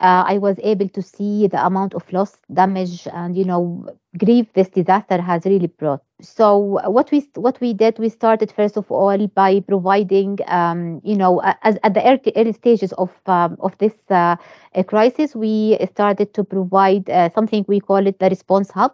uh, 0.00 0.22
I 0.26 0.38
was 0.38 0.60
able 0.62 0.88
to 0.90 1.02
see 1.02 1.48
the 1.48 1.64
amount 1.66 1.94
of 1.94 2.10
loss, 2.12 2.36
damage, 2.52 3.08
and 3.12 3.36
you 3.36 3.44
know, 3.44 3.88
grief 4.18 4.52
this 4.54 4.68
disaster 4.68 5.20
has 5.20 5.44
really 5.46 5.68
brought. 5.68 6.02
So 6.20 6.80
what 6.86 7.10
we 7.12 7.28
what 7.34 7.60
we 7.60 7.72
did, 7.72 7.98
we 7.98 8.08
started 8.08 8.52
first 8.52 8.76
of 8.76 8.90
all 8.90 9.26
by 9.28 9.60
providing, 9.60 10.38
um, 10.48 11.00
you 11.04 11.16
know, 11.16 11.40
as 11.62 11.78
at 11.84 11.94
the 11.94 12.04
early, 12.06 12.32
early 12.36 12.52
stages 12.52 12.92
of 12.94 13.10
um, 13.26 13.56
of 13.60 13.78
this 13.78 13.94
uh, 14.10 14.36
crisis, 14.86 15.34
we 15.36 15.78
started 15.90 16.34
to 16.34 16.44
provide 16.44 17.08
uh, 17.10 17.28
something 17.30 17.64
we 17.68 17.80
call 17.80 18.06
it 18.06 18.18
the 18.18 18.28
response 18.28 18.70
hub. 18.70 18.92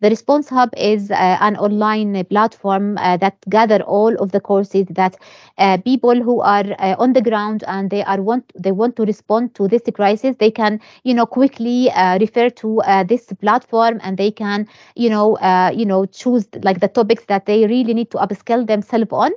The 0.00 0.10
Response 0.10 0.48
Hub 0.50 0.70
is 0.76 1.10
uh, 1.10 1.14
an 1.40 1.56
online 1.56 2.24
platform 2.26 2.98
uh, 2.98 3.16
that 3.18 3.36
gather 3.48 3.82
all 3.82 4.14
of 4.16 4.32
the 4.32 4.40
courses 4.40 4.86
that 4.90 5.16
uh, 5.58 5.78
people 5.78 6.22
who 6.22 6.40
are 6.40 6.64
uh, 6.78 6.96
on 6.98 7.12
the 7.12 7.22
ground 7.22 7.64
and 7.66 7.90
they 7.90 8.02
are 8.04 8.20
want 8.20 8.52
they 8.58 8.72
want 8.72 8.96
to 8.96 9.04
respond 9.04 9.54
to 9.54 9.68
this 9.68 9.82
crisis. 9.94 10.36
They 10.38 10.50
can 10.50 10.80
you 11.04 11.14
know 11.14 11.26
quickly 11.26 11.90
uh, 11.90 12.18
refer 12.18 12.50
to 12.50 12.80
uh, 12.82 13.04
this 13.04 13.32
platform 13.40 14.00
and 14.02 14.16
they 14.18 14.30
can 14.30 14.63
you 14.94 15.10
know 15.10 15.36
uh, 15.38 15.70
you 15.74 15.84
know 15.84 16.06
choose 16.06 16.46
like 16.62 16.80
the 16.80 16.88
topics 16.88 17.24
that 17.26 17.46
they 17.46 17.66
really 17.66 17.94
need 17.94 18.10
to 18.10 18.18
upskill 18.18 18.66
themselves 18.66 19.12
on. 19.12 19.32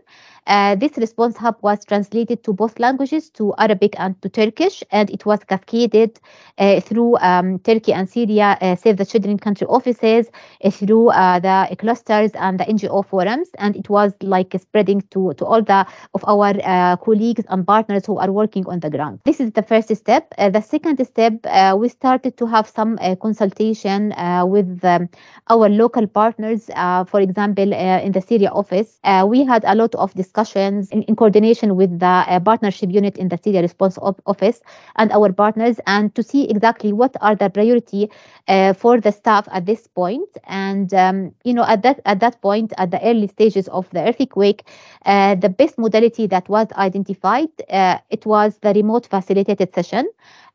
Uh, 0.47 0.75
this 0.75 0.97
response 0.97 1.35
hub 1.35 1.57
was 1.61 1.83
translated 1.83 2.41
to 2.41 2.53
both 2.53 2.79
languages, 2.79 3.29
to 3.29 3.53
Arabic 3.57 3.93
and 3.99 4.19
to 4.21 4.29
Turkish, 4.29 4.81
and 4.91 5.09
it 5.09 5.25
was 5.25 5.43
cascaded 5.43 6.19
uh, 6.57 6.79
through 6.79 7.17
um, 7.17 7.59
Turkey 7.59 7.91
and 7.91 8.09
Syria 8.09 8.57
uh, 8.61 8.75
Save 8.75 8.95
the 8.95 9.05
Children 9.05 9.37
country 9.37 9.67
offices, 9.67 10.31
uh, 10.63 10.71
through 10.71 11.09
uh, 11.09 11.39
the 11.39 11.75
clusters 11.75 12.31
and 12.35 12.61
the 12.61 12.63
NGO 12.63 13.05
forums, 13.05 13.49
and 13.57 13.75
it 13.75 13.89
was 13.89 14.13
like 14.21 14.55
spreading 14.57 15.01
to, 15.11 15.33
to 15.33 15.45
all 15.45 15.61
the 15.61 15.85
of 16.13 16.23
our 16.25 16.53
colleagues 16.97 17.43
and 17.49 17.67
partners 17.67 18.05
who 18.05 18.17
are 18.17 18.31
working 18.31 18.65
on 18.67 18.79
the 18.79 18.89
ground. 18.89 19.19
This 19.25 19.41
is 19.41 19.51
the 19.51 19.63
first 19.63 19.93
step. 19.95 20.33
the 20.37 20.61
second 20.61 21.05
step, 21.05 21.33
we 21.77 21.89
started 21.89 22.37
to 22.37 22.45
have 22.45 22.69
some 22.69 22.97
consultation 23.21 24.13
with 24.45 24.83
um, 24.85 25.09
our 25.49 25.67
local 25.67 26.07
partners. 26.07 26.69
for 27.07 27.19
example, 27.19 27.73
in 27.73 28.13
the 28.13 28.21
Syria 28.21 28.49
office, 28.49 28.99
we 29.25 29.43
had 29.43 29.65
a 29.65 29.75
lot 29.75 29.93
of 29.95 30.13
discussions 30.13 30.36
discussions 30.37 30.89
in, 30.91 31.03
in 31.03 31.15
coordination 31.15 31.75
with 31.75 31.99
the 31.99 32.05
uh, 32.27 32.39
partnership 32.39 32.91
unit 32.91 33.17
in 33.17 33.29
the 33.29 33.37
Syria 33.43 33.61
Response 33.61 33.97
Office 34.25 34.61
and 34.95 35.11
our 35.11 35.31
partners, 35.33 35.79
and 35.87 36.13
to 36.15 36.23
see 36.23 36.49
exactly 36.49 36.93
what 36.93 37.15
are 37.21 37.35
the 37.35 37.49
priority 37.49 38.09
uh, 38.47 38.73
for 38.73 38.99
the 38.99 39.11
staff 39.11 39.47
at 39.51 39.65
this 39.65 39.87
point. 39.87 40.29
And 40.45 40.93
um, 40.93 41.33
you 41.43 41.53
know, 41.53 41.63
at 41.65 41.83
that 41.83 42.01
at 42.05 42.19
that 42.19 42.41
point, 42.41 42.73
at 42.77 42.91
the 42.91 43.01
early 43.03 43.27
stages 43.27 43.67
of 43.69 43.89
the 43.91 44.01
earthquake, 44.07 44.63
uh, 45.05 45.35
the 45.35 45.49
best 45.49 45.77
modality 45.77 46.27
that 46.27 46.47
was 46.49 46.67
identified 46.73 47.49
uh, 47.69 47.97
it 48.09 48.25
was 48.25 48.57
the 48.59 48.73
remote 48.73 49.07
facilitated 49.07 49.73
session. 49.73 50.07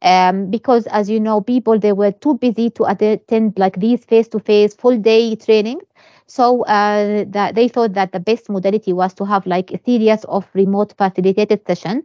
Um, 0.02 0.50
because 0.50 0.86
as 0.88 1.08
you 1.10 1.20
know, 1.20 1.40
people 1.40 1.78
they 1.78 1.92
were 1.92 2.12
too 2.12 2.34
busy 2.38 2.70
to 2.70 2.84
attend 2.84 3.54
like 3.58 3.80
these 3.80 4.04
face-to-face 4.04 4.74
full 4.74 4.98
day 4.98 5.34
trainings 5.36 5.84
so 6.26 6.64
uh, 6.64 7.24
they 7.52 7.68
thought 7.68 7.94
that 7.94 8.12
the 8.12 8.20
best 8.20 8.48
modality 8.48 8.92
was 8.92 9.14
to 9.14 9.24
have 9.24 9.46
like 9.46 9.72
a 9.72 9.78
series 9.84 10.24
of 10.24 10.46
remote 10.54 10.94
facilitated 10.96 11.66
session. 11.66 12.02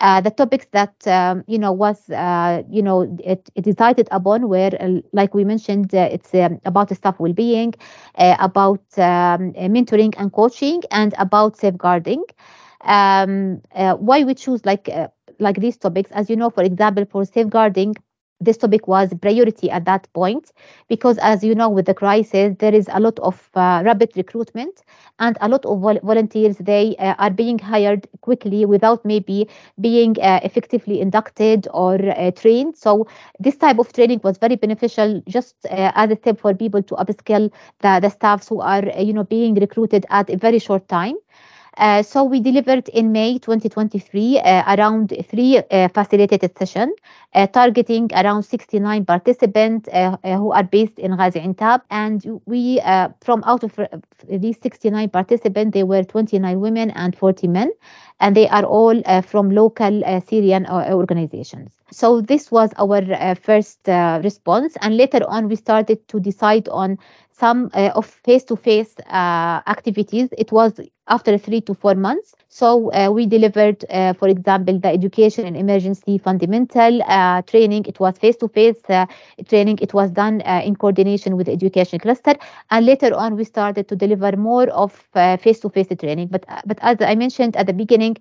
Uh, 0.00 0.20
the 0.20 0.30
topics 0.30 0.66
that 0.72 0.94
um, 1.06 1.44
you 1.46 1.58
know 1.58 1.72
was 1.72 2.08
uh, 2.10 2.62
you 2.70 2.82
know 2.82 3.02
it, 3.24 3.48
it 3.54 3.62
decided 3.64 4.08
upon 4.10 4.48
were 4.48 4.70
uh, 4.80 5.00
like 5.12 5.34
we 5.34 5.44
mentioned 5.44 5.94
uh, 5.94 6.08
it's 6.10 6.34
um, 6.34 6.60
about 6.64 6.90
staff 6.94 7.18
well-being, 7.20 7.74
uh, 8.16 8.36
about 8.40 8.80
um, 8.98 9.52
mentoring 9.54 10.14
and 10.18 10.32
coaching, 10.32 10.82
and 10.90 11.14
about 11.18 11.56
safeguarding. 11.56 12.24
Um, 12.82 13.60
why 13.98 14.24
we 14.24 14.34
choose 14.34 14.64
like 14.64 14.88
like 15.38 15.56
these 15.60 15.76
topics, 15.76 16.10
as 16.12 16.30
you 16.30 16.36
know, 16.36 16.50
for 16.50 16.62
example, 16.62 17.04
for 17.04 17.24
safeguarding 17.24 17.94
this 18.40 18.56
topic 18.56 18.86
was 18.88 19.12
priority 19.20 19.70
at 19.70 19.84
that 19.84 20.08
point 20.12 20.52
because 20.88 21.18
as 21.18 21.42
you 21.44 21.54
know 21.54 21.68
with 21.68 21.86
the 21.86 21.94
crisis 21.94 22.54
there 22.58 22.74
is 22.74 22.88
a 22.92 23.00
lot 23.00 23.18
of 23.20 23.50
uh, 23.54 23.82
rapid 23.84 24.10
recruitment 24.16 24.82
and 25.18 25.36
a 25.40 25.48
lot 25.48 25.64
of 25.66 25.80
vol- 25.80 26.00
volunteers 26.02 26.56
they 26.58 26.96
uh, 26.98 27.14
are 27.18 27.30
being 27.30 27.58
hired 27.58 28.06
quickly 28.20 28.64
without 28.64 29.04
maybe 29.04 29.48
being 29.80 30.16
uh, 30.20 30.40
effectively 30.42 31.00
inducted 31.00 31.66
or 31.72 31.94
uh, 32.10 32.30
trained. 32.32 32.76
So 32.76 33.06
this 33.38 33.56
type 33.56 33.78
of 33.78 33.92
training 33.92 34.20
was 34.24 34.38
very 34.38 34.56
beneficial 34.56 35.22
just 35.28 35.56
uh, 35.70 35.92
as 35.94 36.10
a 36.10 36.16
step 36.16 36.38
for 36.40 36.54
people 36.54 36.82
to 36.82 36.94
upskill 36.94 37.50
the, 37.80 37.98
the 38.00 38.08
staffs 38.10 38.48
who 38.48 38.60
are 38.60 38.84
uh, 38.96 39.00
you 39.00 39.12
know 39.12 39.24
being 39.24 39.54
recruited 39.54 40.06
at 40.10 40.30
a 40.30 40.36
very 40.36 40.58
short 40.58 40.88
time 40.88 41.14
uh, 41.76 42.02
so 42.02 42.24
we 42.24 42.40
delivered 42.40 42.88
in 42.90 43.12
May 43.12 43.38
2023 43.38 44.38
uh, 44.38 44.76
around 44.76 45.12
three 45.28 45.58
uh, 45.58 45.88
facilitated 45.88 46.56
sessions 46.58 46.92
uh, 47.34 47.46
targeting 47.46 48.10
around 48.14 48.42
69 48.42 49.04
participants 49.04 49.88
uh, 49.92 50.16
uh, 50.24 50.36
who 50.36 50.50
are 50.50 50.64
based 50.64 50.98
in 50.98 51.12
Gaziantep. 51.12 51.82
And 51.90 52.40
we, 52.46 52.80
from 53.20 53.42
out 53.46 53.62
of 53.62 53.78
these 54.28 54.56
69 54.60 55.10
participants, 55.10 55.74
there 55.74 55.86
were 55.86 56.02
29 56.02 56.60
women 56.60 56.90
and 56.90 57.16
40 57.16 57.46
men, 57.46 57.70
and 58.18 58.36
they 58.36 58.48
are 58.48 58.64
all 58.64 59.00
from 59.22 59.50
local 59.50 60.02
Syrian 60.26 60.66
organizations. 60.66 61.72
So 61.92 62.20
this 62.20 62.50
was 62.50 62.70
our 62.78 63.34
first 63.36 63.78
response, 63.86 64.76
and 64.80 64.96
later 64.96 65.20
on 65.28 65.48
we 65.48 65.56
started 65.56 66.06
to 66.08 66.20
decide 66.20 66.68
on 66.68 66.98
some 67.40 67.70
uh, 67.74 67.90
of 68.00 68.06
face-to-face 68.06 68.94
uh, 69.06 69.60
activities. 69.74 70.28
It 70.44 70.50
was 70.52 70.80
after 71.08 71.38
three 71.38 71.60
to 71.62 71.74
four 71.74 71.94
months. 71.94 72.34
So 72.48 72.92
uh, 72.92 73.10
we 73.16 73.26
delivered, 73.26 73.84
uh, 73.90 74.12
for 74.20 74.28
example, 74.28 74.78
the 74.78 74.88
education 74.88 75.46
and 75.46 75.56
emergency 75.56 76.18
fundamental 76.18 77.02
uh, 77.02 77.42
training. 77.42 77.84
It 77.92 77.98
was 78.00 78.18
face-to-face 78.18 78.82
uh, 78.90 79.06
training. 79.48 79.78
It 79.80 79.92
was 79.94 80.10
done 80.10 80.40
in 80.68 80.76
coordination 80.76 81.36
with 81.36 81.46
the 81.46 81.52
education 81.52 81.98
cluster. 81.98 82.34
And 82.70 82.86
later 82.86 83.14
on, 83.14 83.36
we 83.36 83.44
started 83.44 83.88
to 83.88 83.96
deliver 83.96 84.36
more 84.36 84.68
of 84.70 84.92
face-to-face 85.44 85.88
training. 86.02 86.28
But 86.34 86.44
but 86.66 86.78
as 86.82 86.96
I 87.00 87.14
mentioned 87.24 87.56
at 87.56 87.66
the 87.66 87.72
beginning, 87.82 88.16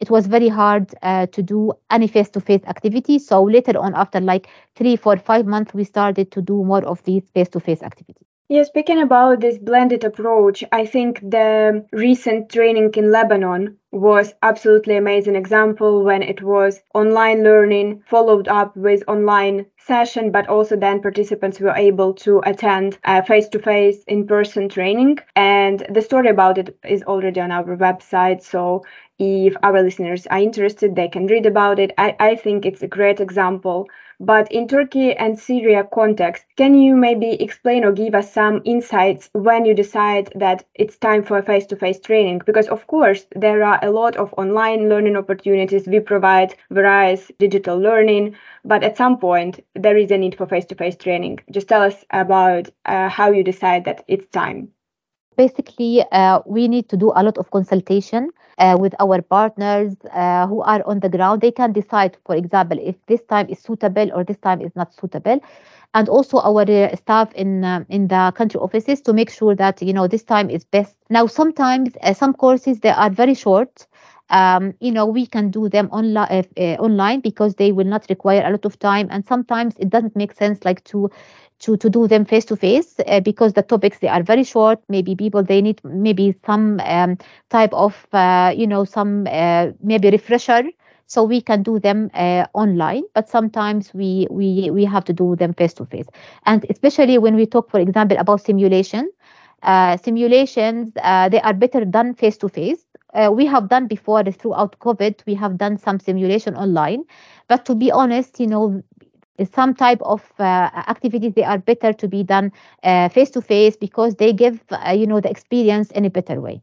it 0.00 0.10
was 0.10 0.26
very 0.26 0.48
hard 0.48 0.94
uh, 1.02 1.26
to 1.36 1.42
do 1.42 1.72
any 1.90 2.08
face-to-face 2.08 2.64
activity. 2.74 3.18
So 3.18 3.42
later 3.42 3.78
on, 3.78 3.94
after 3.94 4.20
like 4.20 4.48
three, 4.74 4.96
four, 4.96 5.16
five 5.16 5.46
months, 5.46 5.74
we 5.74 5.84
started 5.84 6.30
to 6.32 6.42
do 6.42 6.64
more 6.64 6.84
of 6.84 7.02
these 7.04 7.30
face-to-face 7.34 7.82
activities. 7.82 8.33
Yeah, 8.48 8.62
speaking 8.62 9.02
about 9.02 9.40
this 9.40 9.58
blended 9.58 10.02
approach, 10.04 10.64
I 10.72 10.86
think 10.86 11.20
the 11.20 11.86
recent 11.92 12.50
training 12.50 12.92
in 12.94 13.10
Lebanon 13.10 13.78
was 13.94 14.34
absolutely 14.42 14.96
amazing 14.96 15.36
example 15.36 16.02
when 16.04 16.22
it 16.22 16.42
was 16.42 16.82
online 16.94 17.42
learning 17.44 18.02
followed 18.06 18.48
up 18.48 18.76
with 18.76 19.02
online 19.08 19.66
session 19.78 20.30
but 20.30 20.48
also 20.48 20.76
then 20.76 21.00
participants 21.00 21.60
were 21.60 21.74
able 21.76 22.12
to 22.14 22.40
attend 22.44 22.98
uh, 23.04 23.22
face 23.22 23.48
to 23.48 23.58
face 23.58 24.02
in 24.04 24.26
person 24.26 24.68
training. 24.68 25.18
And 25.36 25.86
the 25.90 26.02
story 26.02 26.28
about 26.28 26.58
it 26.58 26.76
is 26.84 27.02
already 27.04 27.40
on 27.40 27.52
our 27.52 27.76
website 27.76 28.42
so 28.42 28.84
if 29.18 29.54
our 29.62 29.82
listeners 29.82 30.26
are 30.28 30.38
interested 30.38 30.94
they 30.96 31.08
can 31.08 31.26
read 31.26 31.46
about 31.46 31.78
it. 31.78 31.92
I, 31.98 32.16
I 32.18 32.36
think 32.36 32.64
it's 32.66 32.82
a 32.82 32.88
great 32.88 33.20
example. 33.20 33.88
But 34.20 34.50
in 34.52 34.68
Turkey 34.68 35.12
and 35.14 35.38
Syria 35.38 35.84
context, 35.92 36.44
can 36.56 36.74
you 36.74 36.96
maybe 36.96 37.32
explain 37.42 37.84
or 37.84 37.92
give 37.92 38.14
us 38.14 38.32
some 38.32 38.62
insights 38.64 39.28
when 39.32 39.64
you 39.64 39.74
decide 39.74 40.32
that 40.36 40.64
it's 40.74 40.96
time 40.96 41.22
for 41.24 41.38
a 41.38 41.42
face-to-face 41.42 42.00
training? 42.00 42.42
Because 42.46 42.68
of 42.68 42.86
course, 42.86 43.26
there 43.34 43.62
are 43.64 43.78
a 43.84 43.90
lot 43.90 44.16
of 44.16 44.34
online 44.38 44.88
learning 44.88 45.16
opportunities. 45.16 45.86
We 45.86 46.00
provide 46.00 46.54
various 46.70 47.30
digital 47.38 47.78
learning, 47.78 48.34
but 48.64 48.82
at 48.82 48.96
some 48.96 49.18
point 49.18 49.60
there 49.74 49.96
is 49.96 50.10
a 50.10 50.18
need 50.18 50.36
for 50.36 50.46
face-to-face 50.46 50.96
training. 50.96 51.40
Just 51.50 51.68
tell 51.68 51.82
us 51.82 52.04
about 52.10 52.70
uh, 52.86 53.08
how 53.08 53.30
you 53.30 53.44
decide 53.44 53.84
that 53.84 54.04
it's 54.08 54.26
time. 54.32 54.68
Basically, 55.36 56.02
uh, 56.12 56.40
we 56.46 56.68
need 56.68 56.88
to 56.88 56.96
do 56.96 57.12
a 57.14 57.22
lot 57.22 57.38
of 57.38 57.50
consultation 57.50 58.30
uh, 58.58 58.76
with 58.80 58.94
our 59.00 59.20
partners 59.20 59.94
uh, 60.12 60.46
who 60.46 60.62
are 60.62 60.82
on 60.86 61.00
the 61.00 61.08
ground. 61.08 61.40
They 61.40 61.50
can 61.50 61.72
decide, 61.72 62.16
for 62.24 62.36
example, 62.36 62.78
if 62.80 62.94
this 63.06 63.20
time 63.24 63.48
is 63.48 63.58
suitable 63.58 64.10
or 64.14 64.22
this 64.24 64.38
time 64.38 64.60
is 64.60 64.70
not 64.76 64.94
suitable, 64.94 65.40
and 65.94 66.08
also 66.08 66.38
our 66.40 66.62
uh, 66.70 66.94
staff 66.96 67.32
in 67.34 67.64
um, 67.64 67.86
in 67.88 68.08
the 68.08 68.32
country 68.36 68.60
offices 68.60 69.00
to 69.02 69.12
make 69.14 69.30
sure 69.30 69.54
that 69.54 69.82
you 69.82 69.92
know 69.92 70.06
this 70.08 70.24
time 70.24 70.50
is 70.50 70.64
best. 70.64 70.96
Now, 71.10 71.26
sometimes 71.26 71.96
uh, 72.02 72.14
some 72.14 72.34
courses 72.34 72.80
they 72.80 72.90
are 72.90 73.10
very 73.10 73.34
short. 73.34 73.86
Um, 74.30 74.74
you 74.80 74.92
know, 74.92 75.06
we 75.06 75.26
can 75.26 75.50
do 75.50 75.68
them 75.68 75.88
online 75.92 76.44
uh, 76.58 76.60
online 76.88 77.20
because 77.20 77.54
they 77.56 77.72
will 77.72 77.86
not 77.86 78.06
require 78.08 78.42
a 78.46 78.50
lot 78.50 78.64
of 78.64 78.78
time, 78.78 79.08
and 79.10 79.24
sometimes 79.26 79.74
it 79.78 79.90
doesn't 79.90 80.16
make 80.16 80.32
sense 80.32 80.64
like 80.64 80.82
to 80.84 81.10
to 81.60 81.76
to 81.76 81.88
do 81.90 82.06
them 82.08 82.24
face 82.24 82.44
to 82.46 82.56
face 82.56 83.00
because 83.24 83.52
the 83.54 83.62
topics 83.62 83.98
they 83.98 84.08
are 84.08 84.22
very 84.22 84.44
short 84.44 84.78
maybe 84.88 85.14
people 85.14 85.42
they 85.42 85.60
need 85.62 85.80
maybe 85.84 86.34
some 86.46 86.80
um, 86.84 87.16
type 87.50 87.72
of 87.72 88.06
uh, 88.12 88.52
you 88.56 88.66
know 88.66 88.84
some 88.84 89.26
uh, 89.30 89.68
maybe 89.82 90.10
refresher 90.10 90.62
so 91.06 91.22
we 91.24 91.40
can 91.40 91.62
do 91.62 91.78
them 91.78 92.10
uh, 92.14 92.46
online 92.54 93.02
but 93.14 93.28
sometimes 93.28 93.92
we 93.94 94.26
we 94.30 94.70
we 94.70 94.84
have 94.84 95.04
to 95.04 95.12
do 95.12 95.34
them 95.36 95.52
face 95.52 95.74
to 95.74 95.84
face 95.84 96.06
and 96.46 96.64
especially 96.70 97.18
when 97.18 97.34
we 97.36 97.46
talk 97.46 97.70
for 97.70 97.80
example 97.80 98.16
about 98.18 98.40
simulation 98.40 99.10
uh, 99.62 99.96
simulations 99.96 100.92
uh, 101.02 101.28
they 101.28 101.40
are 101.40 101.52
better 101.54 101.84
done 101.84 102.14
face 102.14 102.36
to 102.38 102.48
face 102.48 102.86
we 103.32 103.46
have 103.46 103.68
done 103.68 103.86
before 103.86 104.22
throughout 104.24 104.78
covid 104.80 105.14
we 105.26 105.34
have 105.34 105.56
done 105.56 105.76
some 105.78 105.98
simulation 106.00 106.56
online. 106.56 107.04
But 107.48 107.64
to 107.66 107.74
be 107.74 107.90
honest 107.92 108.40
you 108.40 108.46
know 108.46 108.82
some 109.52 109.74
type 109.74 110.00
of 110.02 110.22
uh, 110.38 110.70
activities 110.88 111.34
they 111.34 111.44
are 111.44 111.58
better 111.58 111.92
to 111.92 112.08
be 112.08 112.22
done 112.22 112.52
face 113.10 113.30
to 113.30 113.40
face 113.40 113.76
because 113.76 114.16
they 114.16 114.32
give 114.32 114.62
uh, 114.70 114.90
you 114.90 115.06
know 115.06 115.20
the 115.20 115.30
experience 115.30 115.90
in 115.92 116.04
a 116.04 116.10
better 116.10 116.40
way. 116.40 116.62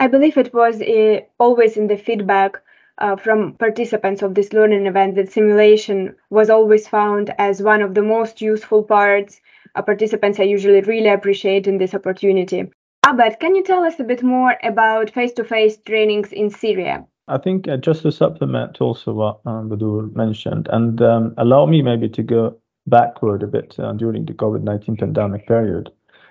I 0.00 0.06
believe 0.08 0.36
it 0.36 0.52
was 0.52 0.80
uh, 0.82 1.20
always 1.38 1.76
in 1.76 1.86
the 1.88 1.96
feedback 1.96 2.62
uh, 3.00 3.16
from 3.16 3.54
participants 3.54 4.22
of 4.22 4.34
this 4.34 4.52
learning 4.52 4.86
event 4.86 5.14
that 5.14 5.32
simulation 5.32 6.14
was 6.30 6.50
always 6.50 6.86
found 6.86 7.34
as 7.38 7.62
one 7.62 7.82
of 7.82 7.94
the 7.94 8.02
most 8.02 8.40
useful 8.40 8.82
parts. 8.82 9.40
Uh, 9.74 9.82
participants 9.82 10.38
are 10.38 10.44
usually 10.44 10.80
really 10.82 11.08
appreciating 11.08 11.78
this 11.78 11.94
opportunity. 11.94 12.70
Abed 13.06 13.40
can 13.40 13.54
you 13.54 13.64
tell 13.64 13.84
us 13.84 13.98
a 13.98 14.04
bit 14.04 14.22
more 14.22 14.56
about 14.62 15.10
face-to-face 15.10 15.78
trainings 15.86 16.32
in 16.32 16.50
syria? 16.50 17.06
I 17.28 17.38
think 17.38 17.68
uh, 17.68 17.76
just 17.76 18.02
to 18.02 18.12
supplement 18.12 18.80
also 18.80 19.12
what 19.12 19.40
um, 19.46 19.70
Bdour 19.70 20.14
mentioned, 20.14 20.68
and 20.72 21.00
um, 21.00 21.34
allow 21.38 21.64
me 21.64 21.80
maybe 21.80 22.08
to 22.08 22.22
go 22.22 22.56
backward 22.86 23.42
a 23.42 23.46
bit 23.46 23.76
uh, 23.78 23.92
during 23.92 24.26
the 24.26 24.34
COVID 24.34 24.62
19 24.62 24.96
pandemic 24.96 25.46
period. 25.46 25.90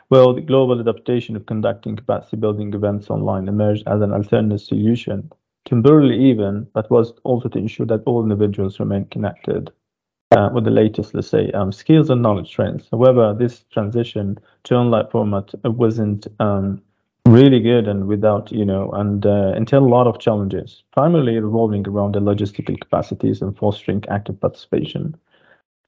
Well, 0.10 0.34
the 0.34 0.42
global 0.42 0.80
adaptation 0.80 1.36
of 1.36 1.46
conducting 1.46 1.96
capacity 1.96 2.38
building 2.38 2.74
events 2.74 3.10
online 3.10 3.48
emerged 3.48 3.84
as 3.88 4.02
an 4.02 4.12
alternative 4.12 4.60
solution, 4.60 5.32
temporarily 5.66 6.18
even, 6.30 6.68
but 6.74 6.90
was 6.90 7.14
also 7.24 7.50
to 7.50 7.58
ensure 7.58 7.86
that 7.88 8.04
all 8.06 8.24
individuals 8.24 8.80
remain 8.80 9.06
connected 9.06 9.72
uh, 10.32 10.50
with 10.54 10.64
the 10.64 10.72
latest, 10.72 11.14
let's 11.14 11.28
say, 11.28 11.52
um, 11.52 11.72
skills 11.72 12.10
and 12.10 12.22
knowledge 12.22 12.52
trends. 12.52 12.88
However, 12.92 13.36
this 13.38 13.66
transition 13.72 14.38
to 14.64 14.76
online 14.76 15.08
format 15.10 15.54
wasn't 15.64 16.28
um, 16.40 16.82
really 17.30 17.60
good 17.60 17.88
and 17.88 18.08
without 18.08 18.52
you 18.52 18.66
know 18.66 18.90
and 18.92 19.26
uh, 19.26 19.54
entail 19.56 19.84
a 19.86 19.94
lot 19.96 20.08
of 20.08 20.20
challenges 20.20 20.84
primarily 20.92 21.38
revolving 21.40 21.88
around 21.88 22.16
the 22.16 22.20
logistical 22.20 22.80
capacities 22.80 23.42
and 23.42 23.56
fostering 23.58 24.04
active 24.10 24.40
participation 24.40 25.16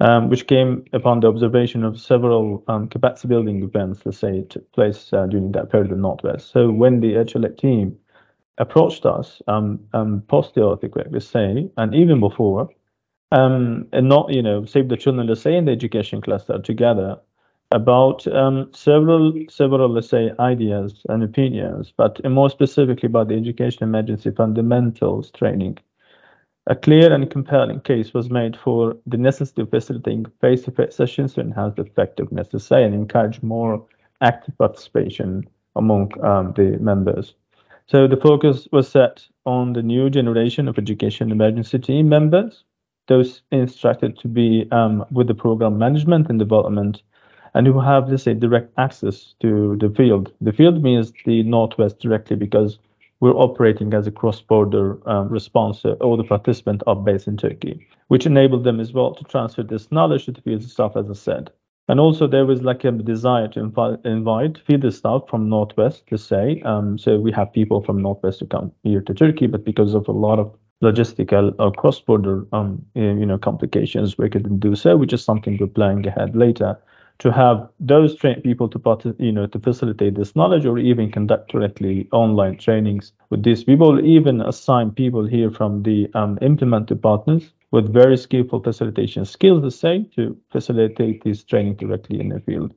um, 0.01 0.29
which 0.29 0.47
came 0.47 0.83
upon 0.93 1.19
the 1.19 1.27
observation 1.27 1.83
of 1.83 1.99
several 1.99 2.63
um, 2.67 2.87
capacity 2.87 3.27
building 3.27 3.63
events 3.63 4.01
let's 4.05 4.19
say 4.19 4.43
took 4.43 4.71
place 4.71 5.11
uh, 5.13 5.25
during 5.25 5.51
that 5.51 5.71
period 5.71 5.91
in 5.91 6.01
northwest 6.01 6.51
so 6.51 6.69
when 6.69 6.99
the 6.99 7.13
HLA 7.13 7.57
team 7.57 7.97
approached 8.57 9.05
us 9.05 9.41
um, 9.47 9.79
um, 9.93 10.21
post 10.27 10.55
the 10.55 10.67
earthquake 10.67 11.07
let's 11.11 11.27
say 11.27 11.69
and 11.77 11.95
even 11.95 12.19
before 12.19 12.69
um, 13.31 13.87
and 13.93 14.09
not 14.09 14.31
you 14.33 14.41
know 14.41 14.65
save 14.65 14.89
the 14.89 14.97
children 14.97 15.27
let's 15.27 15.41
say 15.41 15.55
in 15.55 15.65
the 15.65 15.71
education 15.71 16.21
cluster 16.21 16.59
together 16.59 17.17
about 17.71 18.27
um, 18.27 18.69
several, 18.73 19.33
several, 19.49 19.89
let's 19.89 20.09
say, 20.09 20.31
ideas 20.39 21.05
and 21.09 21.23
opinions, 21.23 21.93
but 21.95 22.23
more 22.29 22.49
specifically 22.49 23.07
about 23.07 23.29
the 23.29 23.35
education 23.35 23.83
emergency 23.83 24.31
fundamentals 24.31 25.31
training. 25.31 25.77
A 26.67 26.75
clear 26.75 27.11
and 27.11 27.29
compelling 27.31 27.79
case 27.81 28.13
was 28.13 28.29
made 28.29 28.55
for 28.55 28.95
the 29.07 29.17
necessity 29.17 29.63
of 29.63 29.69
facilitating 29.69 30.25
face-to-face 30.41 30.95
sessions 30.95 31.33
to 31.33 31.41
enhance 31.41 31.75
the 31.75 31.83
effectiveness, 31.83 32.49
to 32.49 32.59
say, 32.59 32.83
and 32.83 32.93
encourage 32.93 33.41
more 33.41 33.85
active 34.21 34.55
participation 34.57 35.47
among 35.75 36.11
um, 36.23 36.53
the 36.55 36.77
members. 36.79 37.33
So 37.91 38.07
the 38.07 38.15
focus 38.15 38.69
was 38.71 38.87
set 38.87 39.21
on 39.45 39.73
the 39.73 39.83
new 39.83 40.09
generation 40.09 40.69
of 40.69 40.77
education 40.77 41.29
emergency 41.29 41.77
team 41.77 42.07
members, 42.07 42.63
those 43.09 43.41
instructed 43.51 44.17
to 44.19 44.29
be 44.29 44.65
um, 44.71 45.03
with 45.11 45.27
the 45.27 45.35
program 45.35 45.77
management 45.77 46.29
and 46.29 46.39
development 46.39 47.03
and 47.53 47.67
who 47.67 47.81
have, 47.81 48.07
let's 48.07 48.23
say, 48.23 48.33
direct 48.33 48.71
access 48.77 49.35
to 49.41 49.75
the 49.81 49.89
field. 49.89 50.31
The 50.39 50.53
field 50.53 50.81
means 50.81 51.11
the 51.25 51.43
Northwest 51.43 51.99
directly 51.99 52.37
because 52.37 52.79
we're 53.19 53.35
operating 53.35 53.93
as 53.93 54.07
a 54.07 54.11
cross-border 54.11 54.97
um, 55.05 55.27
response. 55.27 55.81
So 55.81 55.95
all 55.95 56.15
the 56.15 56.23
participants 56.23 56.85
are 56.87 56.95
based 56.95 57.27
in 57.27 57.35
Turkey, 57.35 57.85
which 58.07 58.25
enabled 58.25 58.63
them 58.63 58.79
as 58.79 58.93
well 58.93 59.13
to 59.15 59.23
transfer 59.25 59.63
this 59.63 59.91
knowledge 59.91 60.27
to 60.27 60.31
the 60.31 60.41
field 60.41 60.63
staff, 60.63 60.93
as 60.95 61.09
I 61.09 61.13
said. 61.13 61.51
And 61.91 61.99
also 61.99 62.25
there 62.25 62.45
was 62.45 62.61
like 62.61 62.85
a 62.85 62.91
desire 62.93 63.49
to 63.49 63.59
invite, 63.59 63.99
invite 64.05 64.61
staff 64.93 65.23
from 65.27 65.49
Northwest 65.49 66.07
to 66.07 66.17
say, 66.17 66.61
um, 66.61 66.97
so 66.97 67.19
we 67.19 67.33
have 67.33 67.51
people 67.51 67.81
from 67.81 68.01
Northwest 68.01 68.39
to 68.39 68.45
come 68.45 68.71
here 68.83 69.01
to 69.01 69.13
Turkey, 69.13 69.45
but 69.47 69.65
because 69.65 69.93
of 69.93 70.07
a 70.07 70.13
lot 70.13 70.39
of 70.39 70.55
logistical 70.81 71.53
or 71.59 71.69
cross-border 71.73 72.47
um, 72.53 72.81
you 72.95 73.25
know 73.25 73.37
complications, 73.37 74.17
we 74.17 74.29
couldn't 74.29 74.61
do 74.61 74.73
so, 74.73 74.95
which 74.95 75.11
is 75.11 75.21
something 75.21 75.57
we're 75.59 75.67
planning 75.67 76.07
ahead 76.07 76.33
later 76.33 76.79
to 77.19 77.29
have 77.29 77.67
those 77.81 78.15
people 78.15 78.69
to 78.69 78.79
part, 78.79 79.05
you 79.19 79.33
know, 79.33 79.45
to 79.47 79.59
facilitate 79.59 80.15
this 80.15 80.33
knowledge 80.33 80.65
or 80.65 80.77
even 80.77 81.11
conduct 81.11 81.51
directly 81.51 82.07
online 82.13 82.57
trainings 82.57 83.11
with 83.29 83.43
these 83.43 83.65
people, 83.65 83.99
even 83.99 84.39
assign 84.39 84.91
people 84.91 85.25
here 85.25 85.51
from 85.51 85.83
the 85.83 86.09
um, 86.13 86.39
implemented 86.41 87.01
partners 87.01 87.51
with 87.71 87.93
very 87.93 88.17
skillful 88.17 88.61
facilitation 88.61 89.25
skills, 89.25 89.63
to 89.63 89.71
say, 89.71 90.03
to 90.15 90.37
facilitate 90.51 91.23
this 91.23 91.43
training 91.43 91.75
directly 91.75 92.19
in 92.19 92.29
the 92.29 92.39
field. 92.41 92.73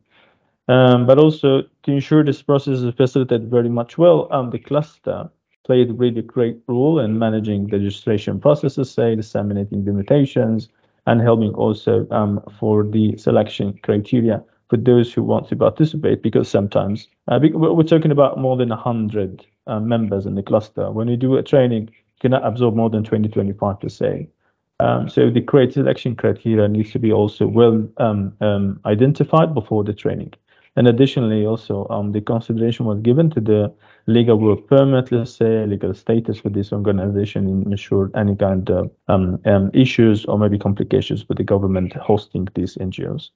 Um, 0.68 1.06
but 1.06 1.18
also 1.18 1.62
to 1.82 1.92
ensure 1.92 2.24
this 2.24 2.42
process 2.42 2.78
is 2.78 2.94
facilitated 2.94 3.50
very 3.50 3.68
much 3.68 3.98
well, 3.98 4.28
um, 4.32 4.50
the 4.50 4.58
cluster 4.58 5.28
played 5.64 5.98
really 5.98 6.22
great 6.22 6.58
role 6.68 7.00
in 7.00 7.18
managing 7.18 7.66
the 7.66 7.78
registration 7.78 8.40
processes, 8.40 8.90
say, 8.90 9.14
disseminating 9.14 9.84
the 9.84 9.90
invitations, 9.90 10.68
and 11.06 11.20
helping 11.20 11.52
also 11.54 12.06
um, 12.10 12.40
for 12.58 12.84
the 12.84 13.16
selection 13.16 13.78
criteria 13.82 14.42
for 14.70 14.76
those 14.78 15.12
who 15.12 15.22
want 15.22 15.48
to 15.48 15.56
participate 15.56 16.22
because 16.22 16.48
sometimes 16.48 17.08
uh, 17.28 17.38
we're 17.52 17.82
talking 17.82 18.10
about 18.10 18.38
more 18.38 18.56
than 18.56 18.70
100 18.70 19.44
uh, 19.66 19.80
members 19.80 20.24
in 20.24 20.34
the 20.34 20.42
cluster. 20.42 20.90
When 20.90 21.08
you 21.08 21.16
do 21.16 21.36
a 21.36 21.42
training, 21.42 21.90
you 21.92 22.20
cannot 22.20 22.46
absorb 22.46 22.74
more 22.74 22.88
than 22.88 23.04
20, 23.04 23.28
25 23.28 23.80
per 23.80 23.88
se. 23.88 24.28
Um, 24.80 25.08
so 25.08 25.30
the 25.30 25.44
selection 25.72 26.16
criteria 26.16 26.66
needs 26.68 26.90
to 26.92 26.98
be 26.98 27.12
also 27.12 27.46
well 27.46 27.86
um, 27.98 28.34
um, 28.40 28.80
identified 28.84 29.54
before 29.54 29.84
the 29.84 29.92
training. 29.92 30.32
And 30.76 30.88
additionally, 30.88 31.46
also 31.46 31.86
um, 31.88 32.10
the 32.10 32.20
consideration 32.20 32.84
was 32.86 32.98
given 33.00 33.30
to 33.30 33.40
the 33.40 33.72
legal 34.06 34.36
work 34.36 34.66
permit, 34.66 35.12
let's 35.12 35.36
say, 35.36 35.64
legal 35.66 35.94
status 35.94 36.40
for 36.40 36.48
this 36.48 36.72
organization 36.72 37.46
and 37.46 37.66
ensure 37.66 38.10
any 38.16 38.34
kind 38.34 38.68
of 38.70 38.90
um, 39.06 39.40
um, 39.44 39.70
issues 39.72 40.24
or 40.24 40.36
maybe 40.36 40.58
complications 40.58 41.28
with 41.28 41.38
the 41.38 41.44
government 41.44 41.92
hosting 41.94 42.48
these 42.56 42.74
NGOs. 42.76 43.30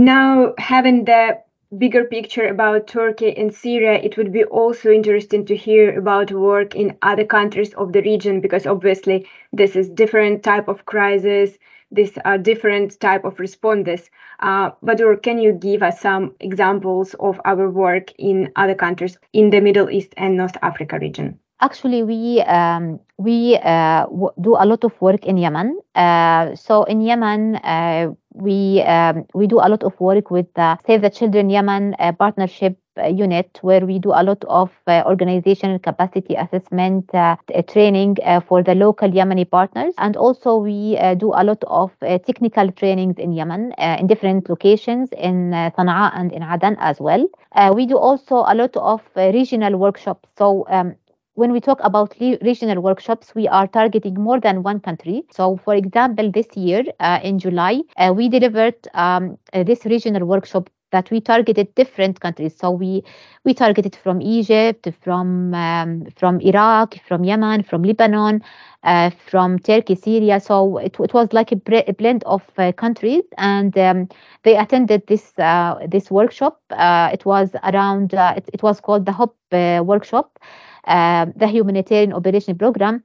Now, 0.00 0.54
having 0.58 1.04
the 1.04 1.40
bigger 1.76 2.04
picture 2.04 2.46
about 2.46 2.86
Turkey 2.86 3.36
and 3.36 3.54
Syria, 3.54 4.00
it 4.02 4.16
would 4.16 4.32
be 4.32 4.44
also 4.44 4.90
interesting 4.90 5.44
to 5.46 5.56
hear 5.56 5.98
about 5.98 6.32
work 6.32 6.74
in 6.74 6.96
other 7.02 7.24
countries 7.24 7.74
of 7.74 7.92
the 7.92 8.02
region 8.02 8.40
because 8.40 8.66
obviously 8.66 9.26
this 9.52 9.76
is 9.76 9.88
different 9.90 10.42
type 10.42 10.68
of 10.68 10.86
crisis, 10.86 11.58
these 11.90 12.16
are 12.24 12.38
different 12.38 12.98
type 13.00 13.24
of 13.24 13.36
responders. 13.36 14.08
Uh, 14.40 14.70
or 14.82 15.16
can 15.16 15.38
you 15.38 15.52
give 15.52 15.82
us 15.82 16.00
some 16.00 16.34
examples 16.40 17.14
of 17.20 17.40
our 17.44 17.70
work 17.70 18.12
in 18.18 18.50
other 18.56 18.74
countries 18.74 19.18
in 19.32 19.50
the 19.50 19.60
Middle 19.60 19.90
East 19.90 20.14
and 20.16 20.36
North 20.36 20.56
Africa 20.62 20.98
region? 21.00 21.38
Actually, 21.60 22.04
we 22.04 22.40
um, 22.42 23.00
we 23.16 23.56
uh, 23.56 24.06
do 24.40 24.54
a 24.54 24.64
lot 24.64 24.84
of 24.84 24.92
work 25.00 25.26
in 25.26 25.36
Yemen. 25.36 25.80
Uh, 25.94 26.54
so 26.54 26.84
in 26.84 27.00
Yemen, 27.00 27.56
uh, 27.56 28.12
we 28.38 28.82
um, 28.82 29.26
we 29.34 29.46
do 29.46 29.58
a 29.58 29.68
lot 29.68 29.82
of 29.84 29.98
work 30.00 30.30
with 30.30 30.46
the 30.54 30.78
Save 30.86 31.02
the 31.02 31.10
Children 31.10 31.50
Yemen 31.50 31.94
uh, 31.98 32.12
partnership 32.12 32.78
uh, 32.98 33.06
unit, 33.06 33.58
where 33.62 33.84
we 33.86 33.98
do 33.98 34.10
a 34.14 34.22
lot 34.22 34.44
of 34.48 34.70
uh, 34.86 35.02
organizational 35.06 35.78
capacity 35.78 36.34
assessment 36.34 37.12
uh, 37.14 37.36
training 37.68 38.16
uh, 38.24 38.40
for 38.40 38.62
the 38.62 38.74
local 38.74 39.08
Yemeni 39.10 39.48
partners, 39.50 39.94
and 39.98 40.16
also 40.16 40.56
we 40.56 40.96
uh, 40.98 41.14
do 41.14 41.28
a 41.34 41.44
lot 41.44 41.62
of 41.66 41.90
uh, 42.02 42.18
technical 42.18 42.70
trainings 42.72 43.18
in 43.18 43.32
Yemen 43.32 43.72
uh, 43.78 43.96
in 44.00 44.06
different 44.06 44.48
locations 44.48 45.10
in 45.12 45.52
uh, 45.54 45.70
Sana'a 45.76 46.12
and 46.14 46.32
in 46.32 46.42
Aden 46.42 46.76
as 46.80 47.00
well. 47.00 47.26
Uh, 47.52 47.72
we 47.74 47.86
do 47.86 47.96
also 47.96 48.44
a 48.46 48.54
lot 48.54 48.76
of 48.76 49.00
uh, 49.16 49.30
regional 49.32 49.76
workshops. 49.76 50.28
So 50.36 50.66
um, 50.68 50.94
when 51.38 51.52
we 51.52 51.60
talk 51.60 51.80
about 51.84 52.14
regional 52.42 52.82
workshops, 52.82 53.34
we 53.34 53.46
are 53.48 53.66
targeting 53.68 54.14
more 54.14 54.40
than 54.40 54.62
one 54.62 54.80
country. 54.80 55.22
So, 55.30 55.56
for 55.64 55.74
example, 55.74 56.30
this 56.32 56.48
year 56.56 56.82
uh, 57.00 57.20
in 57.22 57.38
July, 57.38 57.82
uh, 57.96 58.12
we 58.16 58.28
delivered 58.28 58.74
um, 58.94 59.38
uh, 59.52 59.62
this 59.62 59.84
regional 59.84 60.26
workshop 60.26 60.68
that 60.90 61.10
we 61.10 61.20
targeted 61.20 61.74
different 61.74 62.20
countries. 62.20 62.56
So 62.56 62.70
we 62.70 63.04
we 63.44 63.54
targeted 63.54 63.94
from 63.96 64.20
Egypt, 64.22 64.88
from 65.02 65.54
um, 65.54 66.06
from 66.16 66.40
Iraq, 66.40 66.96
from 67.06 67.24
Yemen, 67.24 67.62
from 67.62 67.82
Lebanon, 67.82 68.42
uh, 68.82 69.10
from 69.30 69.58
Turkey, 69.58 69.94
Syria. 69.94 70.40
So 70.40 70.78
it, 70.78 70.96
it 70.98 71.12
was 71.14 71.32
like 71.32 71.52
a, 71.52 71.60
a 71.88 71.92
blend 71.92 72.24
of 72.24 72.42
uh, 72.58 72.72
countries, 72.72 73.22
and 73.36 73.76
um, 73.78 74.08
they 74.44 74.56
attended 74.56 75.06
this 75.06 75.38
uh, 75.38 75.76
this 75.86 76.10
workshop. 76.10 76.60
Uh, 76.70 77.10
it 77.12 77.24
was 77.24 77.50
around. 77.64 78.14
Uh, 78.14 78.34
it, 78.36 78.48
it 78.54 78.62
was 78.62 78.80
called 78.80 79.06
the 79.06 79.12
uh, 79.52 79.82
workshop 79.82 80.38
the 80.86 81.48
humanitarian 81.50 82.12
operation 82.12 82.56
program. 82.56 83.02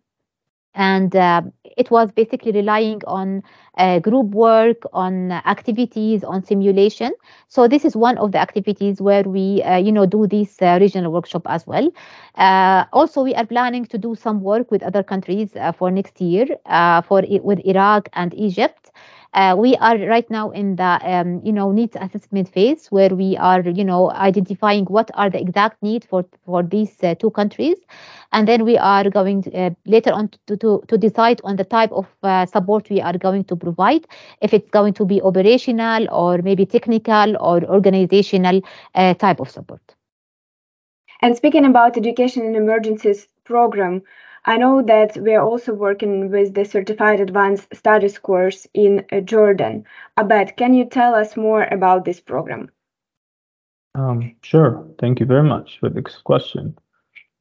And 0.75 1.15
uh, 1.15 1.41
it 1.77 1.89
was 1.91 2.11
basically 2.11 2.51
relying 2.51 3.01
on 3.05 3.43
uh, 3.77 3.99
group 3.99 4.27
work 4.31 4.77
on 4.93 5.31
activities 5.31 6.23
on 6.23 6.43
simulation. 6.43 7.13
So 7.47 7.67
this 7.67 7.85
is 7.85 7.95
one 7.95 8.17
of 8.17 8.31
the 8.31 8.39
activities 8.39 9.01
where 9.01 9.23
we 9.23 9.61
uh, 9.63 9.77
you 9.77 9.91
know 9.91 10.05
do 10.05 10.27
this 10.27 10.61
uh, 10.61 10.77
regional 10.81 11.11
workshop 11.11 11.43
as 11.47 11.65
well. 11.67 11.91
Uh, 12.35 12.85
also 12.93 13.23
we 13.23 13.35
are 13.35 13.45
planning 13.45 13.85
to 13.85 13.97
do 13.97 14.15
some 14.15 14.41
work 14.41 14.71
with 14.71 14.83
other 14.83 15.03
countries 15.03 15.55
uh, 15.55 15.71
for 15.71 15.91
next 15.91 16.19
year 16.21 16.45
for 17.07 17.23
with 17.43 17.59
iraq 17.65 18.09
and 18.13 18.33
egypt 18.33 18.91
uh, 19.33 19.55
we 19.57 19.75
are 19.77 19.97
right 19.97 20.29
now 20.29 20.51
in 20.51 20.75
the 20.75 20.99
um, 21.03 21.41
you 21.43 21.51
know 21.51 21.71
needs 21.71 21.95
assessment 21.99 22.49
phase 22.49 22.87
where 22.87 23.09
we 23.09 23.35
are 23.37 23.61
you 23.61 23.83
know 23.83 24.11
identifying 24.11 24.85
what 24.85 25.09
are 25.15 25.29
the 25.29 25.39
exact 25.39 25.81
needs 25.81 26.05
for 26.05 26.25
for 26.45 26.63
these 26.63 26.95
uh, 27.03 27.15
two 27.15 27.31
countries. 27.31 27.77
And 28.31 28.47
then 28.47 28.65
we 28.65 28.77
are 28.77 29.09
going 29.09 29.43
to, 29.43 29.53
uh, 29.55 29.69
later 29.85 30.11
on 30.11 30.29
to, 30.47 30.57
to, 30.57 30.83
to 30.87 30.97
decide 30.97 31.39
on 31.43 31.55
the 31.55 31.63
type 31.63 31.91
of 31.91 32.07
uh, 32.23 32.47
support 32.47 32.89
we 32.89 32.99
are 32.99 33.15
going 33.15 33.43
to 33.45 33.55
provide. 33.55 34.07
If 34.41 34.53
it's 34.53 34.69
going 34.71 34.93
to 34.93 35.05
be 35.05 35.21
operational 35.21 36.07
or 36.11 36.39
maybe 36.41 36.65
technical 36.65 37.37
or 37.39 37.63
organizational 37.63 38.61
uh, 38.95 39.13
type 39.13 39.39
of 39.39 39.51
support. 39.51 39.81
And 41.21 41.37
speaking 41.37 41.65
about 41.65 41.95
education 41.95 42.43
in 42.43 42.55
emergencies 42.55 43.27
program, 43.45 44.01
I 44.45 44.57
know 44.57 44.81
that 44.81 45.17
we 45.17 45.33
are 45.35 45.43
also 45.43 45.73
working 45.73 46.29
with 46.29 46.53
the 46.53 46.65
Certified 46.65 47.19
Advanced 47.21 47.73
Studies 47.73 48.19
course 48.19 48.67
in 48.73 49.05
uh, 49.11 49.21
Jordan. 49.21 49.85
Abed, 50.17 50.57
can 50.57 50.73
you 50.73 50.85
tell 50.85 51.15
us 51.15 51.37
more 51.37 51.63
about 51.63 52.03
this 52.03 52.19
program? 52.19 52.69
Um, 53.95 54.35
sure. 54.41 54.85
Thank 54.99 55.19
you 55.19 55.25
very 55.25 55.43
much 55.43 55.79
for 55.79 55.89
this 55.89 56.17
question. 56.17 56.77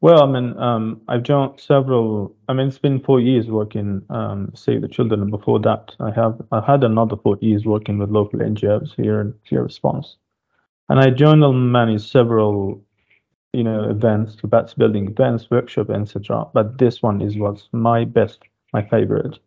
Well, 0.02 0.24
I 0.24 0.26
mean, 0.26 0.58
um, 0.58 1.00
I've 1.08 1.22
joined 1.22 1.60
several. 1.60 2.34
I 2.48 2.54
mean, 2.54 2.66
it's 2.66 2.78
been 2.78 3.00
four 3.00 3.20
years 3.20 3.46
working, 3.46 4.02
um, 4.10 4.50
Save 4.54 4.82
the 4.82 4.88
Children, 4.88 5.22
and 5.22 5.30
before 5.30 5.60
that, 5.60 5.94
I 6.00 6.10
have 6.10 6.42
I 6.50 6.60
had 6.60 6.82
another 6.82 7.16
four 7.16 7.38
years 7.40 7.64
working 7.64 7.98
with 7.98 8.10
local 8.10 8.40
NGOs 8.40 8.96
here 8.96 9.20
in 9.20 9.34
here 9.44 9.62
Response, 9.62 10.16
and 10.88 10.98
I 10.98 11.10
joined 11.10 11.42
many 11.70 11.98
several, 11.98 12.82
you 13.52 13.62
know, 13.62 13.88
events, 13.88 14.36
capacity 14.36 14.78
building 14.78 15.08
events, 15.08 15.50
workshop, 15.50 15.90
etc. 15.90 16.46
But 16.54 16.78
this 16.78 17.02
one 17.02 17.20
is 17.20 17.36
was 17.36 17.68
my 17.72 18.04
best, 18.04 18.40
my 18.72 18.82
favorite, 18.82 19.38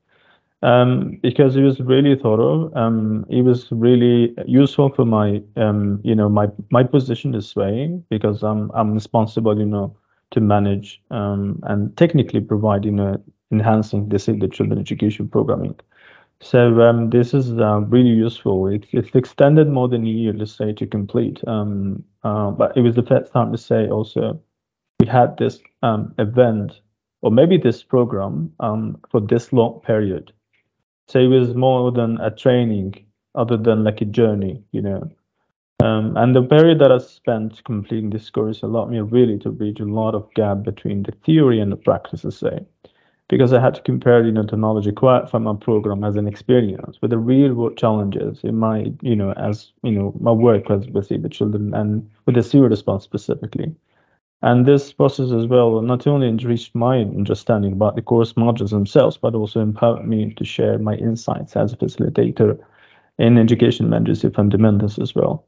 um, 0.62 1.20
because 1.22 1.56
it 1.56 1.64
was 1.64 1.80
really 1.80 2.16
thorough. 2.16 2.72
Um, 2.76 3.26
it 3.30 3.42
was 3.42 3.72
really 3.72 4.34
useful 4.48 4.90
for 4.90 5.06
my, 5.06 5.42
um, 5.58 6.00
you 6.04 6.16
know, 6.16 6.30
my 6.30 6.48
my 6.72 6.84
position 6.84 7.32
this 7.32 7.56
way 7.56 8.00
because 8.10 8.44
I'm 8.44 8.72
I'm 8.74 8.94
responsible, 8.94 9.58
you 9.58 9.66
know 9.66 9.96
to 10.32 10.42
manage 10.42 11.02
um, 11.12 11.60
and 11.64 11.96
technically 11.98 12.42
provide 12.42 12.86
you 12.86 12.92
know 12.92 13.22
enhancing 13.52 14.10
the 14.10 14.50
Children 14.52 14.80
education 14.80 15.28
programming. 15.28 15.76
So 16.42 16.82
um, 16.82 17.10
this 17.10 17.34
is 17.34 17.54
uh, 17.54 17.80
really 17.88 18.10
useful. 18.10 18.68
It's, 18.68 18.88
it's 18.92 19.16
extended 19.16 19.70
more 19.70 19.88
than 19.88 20.06
a 20.06 20.10
year, 20.10 20.34
let's 20.34 20.52
say, 20.52 20.74
to 20.74 20.86
complete. 20.86 21.40
Um, 21.48 22.04
uh, 22.26 22.50
but 22.50 22.76
it 22.76 22.82
was 22.82 22.96
the 22.96 23.04
first 23.04 23.32
time 23.32 23.52
to 23.52 23.58
say 23.58 23.88
also 23.88 24.40
we 25.00 25.08
had 25.08 25.38
this 25.38 25.60
um, 25.84 26.14
event 26.18 26.82
or 27.22 27.32
maybe 27.32 27.58
this 27.58 27.84
program 27.84 28.52
um, 28.60 28.98
for 29.10 29.22
this 29.22 29.54
long 29.54 29.80
period. 29.86 30.34
So 31.08 31.20
it 31.20 31.28
was 31.28 31.54
more 31.54 31.92
than 31.92 32.20
a 32.20 32.32
training, 32.32 33.06
other 33.36 33.58
than 33.58 33.84
like 33.84 34.02
a 34.02 34.06
journey, 34.06 34.64
you 34.72 34.82
know. 34.82 35.10
Um, 35.84 36.18
and 36.18 36.36
the 36.36 36.42
period 36.42 36.80
that 36.80 36.92
I 36.92 36.98
spent 36.98 37.64
completing 37.64 38.10
this 38.10 38.30
course 38.30 38.64
allowed 38.64 38.90
me 38.90 39.00
really 39.02 39.38
to 39.40 39.50
bridge 39.50 39.80
a 39.80 39.86
lot 39.86 40.16
of 40.16 40.34
gap 40.34 40.64
between 40.64 41.04
the 41.04 41.12
theory 41.24 41.60
and 41.60 41.72
the 41.72 41.78
practice, 41.78 42.26
I 42.26 42.30
say, 42.30 42.66
because 43.30 43.54
I 43.54 43.62
had 43.62 43.76
to 43.76 43.82
compare, 43.82 44.24
you 44.24 44.32
know, 44.32 44.44
the 44.44 44.58
knowledge 44.58 44.88
acquired 44.88 45.30
from 45.30 45.44
my 45.44 45.56
program 45.56 46.04
as 46.04 46.16
an 46.16 46.28
experience 46.28 47.00
with 47.02 47.12
the 47.12 47.18
real 47.18 47.54
world 47.54 47.78
challenges 47.78 48.40
in 48.44 48.58
my, 48.58 48.92
you 49.02 49.16
know, 49.16 49.32
as 49.34 49.72
you 49.84 49.92
know, 49.92 50.14
my 50.20 50.32
work 50.32 50.70
with 50.70 50.90
with 50.90 51.10
the 51.10 51.30
children 51.30 51.74
and 51.74 52.10
with 52.26 52.36
the 52.36 52.44
Syria 52.44 52.70
response 52.70 53.04
specifically. 53.04 53.76
And 54.42 54.66
this 54.66 54.94
process 54.94 55.32
as 55.32 55.48
well 55.48 55.82
not 55.82 56.06
only 56.08 56.28
enriched 56.28 56.76
my 56.76 57.00
understanding 57.00 57.74
about 57.74 57.96
the 57.96 58.02
course 58.02 58.34
modules 58.34 58.70
themselves, 58.70 59.18
but 59.18 59.34
also 59.36 59.62
empowered 59.62 60.08
me 60.08 60.34
to 60.36 60.46
share 60.46 60.78
my 60.78 60.96
insights 60.96 61.56
as 61.56 61.74
a 61.74 61.78
facilitator 61.78 62.60
in 63.18 63.38
education 63.38 63.88
emergency 63.88 64.30
fundamentals 64.30 65.00
as 65.00 65.16
well. 65.16 65.46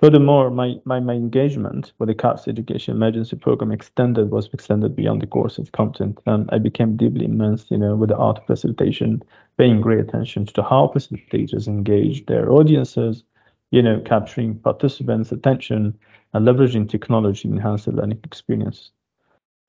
Furthermore, 0.00 0.50
my, 0.50 0.76
my, 0.86 0.98
my 0.98 1.12
engagement 1.12 1.92
with 1.98 2.08
the 2.08 2.14
CAPS 2.14 2.48
Education 2.48 2.96
Emergency 2.96 3.36
Program 3.36 3.70
extended 3.70 4.30
was 4.30 4.48
extended 4.52 4.96
beyond 4.96 5.20
the 5.20 5.26
course's 5.26 5.68
content, 5.68 6.18
and 6.24 6.48
I 6.50 6.58
became 6.58 6.96
deeply 6.96 7.26
immersed, 7.26 7.70
you 7.70 7.76
know, 7.76 7.94
with 7.96 8.08
the 8.08 8.16
art 8.16 8.38
of 8.38 8.46
facilitation, 8.46 9.22
paying 9.58 9.82
great 9.82 10.00
attention 10.00 10.46
to 10.46 10.62
how 10.62 10.90
facilitators 10.94 11.68
engage 11.68 12.24
their 12.24 12.50
audiences, 12.50 13.24
you 13.72 13.82
know, 13.82 14.00
capturing 14.00 14.58
participants' 14.58 15.32
attention 15.32 15.98
and 16.32 16.46
leveraging 16.48 16.88
technology 16.88 17.46
to 17.46 17.54
enhance 17.54 17.84
the 17.84 17.92
learning 17.92 18.20
experience. 18.24 18.90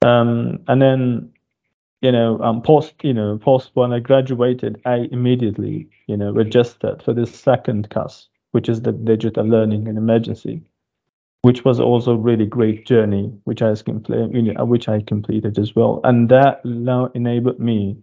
Um, 0.02 0.60
and 0.70 0.82
then, 0.82 1.30
you 2.02 2.12
know, 2.14 2.40
um, 2.40 2.62
post, 2.62 2.94
you 3.04 3.14
know, 3.14 3.38
post 3.38 3.72
when 3.74 3.92
I 3.92 4.00
graduated, 4.00 4.82
I 4.86 5.10
immediately, 5.12 5.90
you 6.08 6.16
know, 6.16 6.32
registered 6.32 7.04
for 7.04 7.14
this 7.14 7.38
second 7.38 7.90
course 7.90 8.30
which 8.52 8.70
is 8.70 8.82
the 8.82 8.92
digital 8.92 9.46
learning 9.46 9.88
in 9.88 9.98
emergency, 9.98 10.62
which 11.42 11.66
was 11.66 11.80
also 11.80 12.14
a 12.14 12.18
really 12.18 12.46
great 12.46 12.86
journey, 12.86 13.34
which 13.46 13.62
I 13.62 13.74
completed, 13.76 14.60
which 14.62 14.88
I 14.90 15.02
completed 15.02 15.58
as 15.58 15.76
well, 15.76 16.02
and 16.04 16.30
that 16.30 16.64
now 16.66 17.10
enabled 17.16 17.60
me 17.60 17.98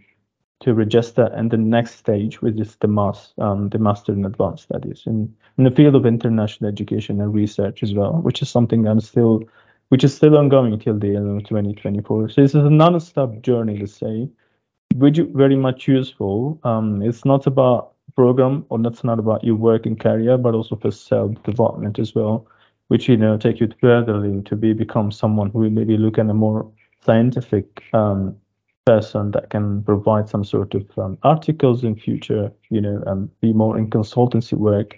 to 0.61 0.75
register 0.75 1.33
in 1.37 1.49
the 1.49 1.57
next 1.57 1.97
stage, 1.97 2.43
which 2.43 2.59
is 2.59 2.77
the 2.77 2.89
MAS, 2.89 3.33
um, 3.39 3.69
the 3.69 3.79
Master 3.79 4.13
in 4.13 4.25
Advanced 4.25 4.65
Studies, 4.65 5.05
in, 5.07 5.33
in 5.57 5.65
the 5.65 5.71
field 5.71 5.95
of 5.95 6.05
international 6.05 6.69
education 6.69 7.21
and 7.21 7.33
research 7.33 7.83
as 7.83 7.95
well, 7.95 8.15
which 8.15 8.43
is 8.43 8.51
something 8.51 8.87
I'm 8.87 9.01
still, 9.01 9.45
which 9.91 10.03
is 10.03 10.15
still 10.15 10.37
ongoing 10.37 10.77
till 10.81 10.99
the 10.99 11.15
end 11.15 11.39
of 11.39 11.47
2024. 11.47 12.31
So 12.31 12.43
this 12.43 12.57
is 12.57 12.65
a 12.65 12.71
non-stop 12.71 13.41
journey, 13.43 13.79
to 13.79 13.87
say, 13.87 14.29
which 14.97 15.19
is 15.19 15.29
very 15.33 15.57
much 15.57 15.87
useful. 15.87 16.59
Um, 16.65 17.03
it's 17.03 17.25
not 17.25 17.47
about 17.47 17.93
program, 18.19 18.65
or 18.69 18.79
that's 18.85 19.05
not 19.05 19.19
about 19.19 19.45
your 19.45 19.59
work 19.69 19.87
and 19.87 19.99
career, 20.01 20.37
but 20.39 20.55
also 20.55 20.77
for 20.83 20.91
self-development 20.91 21.99
as 21.99 22.11
well, 22.17 22.37
which 22.91 23.09
you 23.09 23.17
know 23.17 23.37
take 23.39 23.61
you 23.61 23.69
further 23.81 24.17
to 24.51 24.57
be 24.57 24.73
become 24.75 25.13
someone 25.13 25.51
who 25.53 25.71
maybe 25.71 25.97
look 25.97 26.19
at 26.19 26.31
a 26.31 26.35
more 26.35 26.61
scientific 27.07 27.67
um, 27.93 28.35
person 28.85 29.31
that 29.31 29.51
can 29.51 29.83
provide 29.85 30.29
some 30.29 30.45
sort 30.45 30.75
of 30.75 30.85
um, 30.99 31.17
articles 31.23 31.85
in 31.85 31.95
future, 31.95 32.51
you 32.71 32.81
know, 32.81 33.03
and 33.07 33.29
be 33.41 33.53
more 33.53 33.79
in 33.79 33.91
consultancy 33.91 34.57
work, 34.71 34.91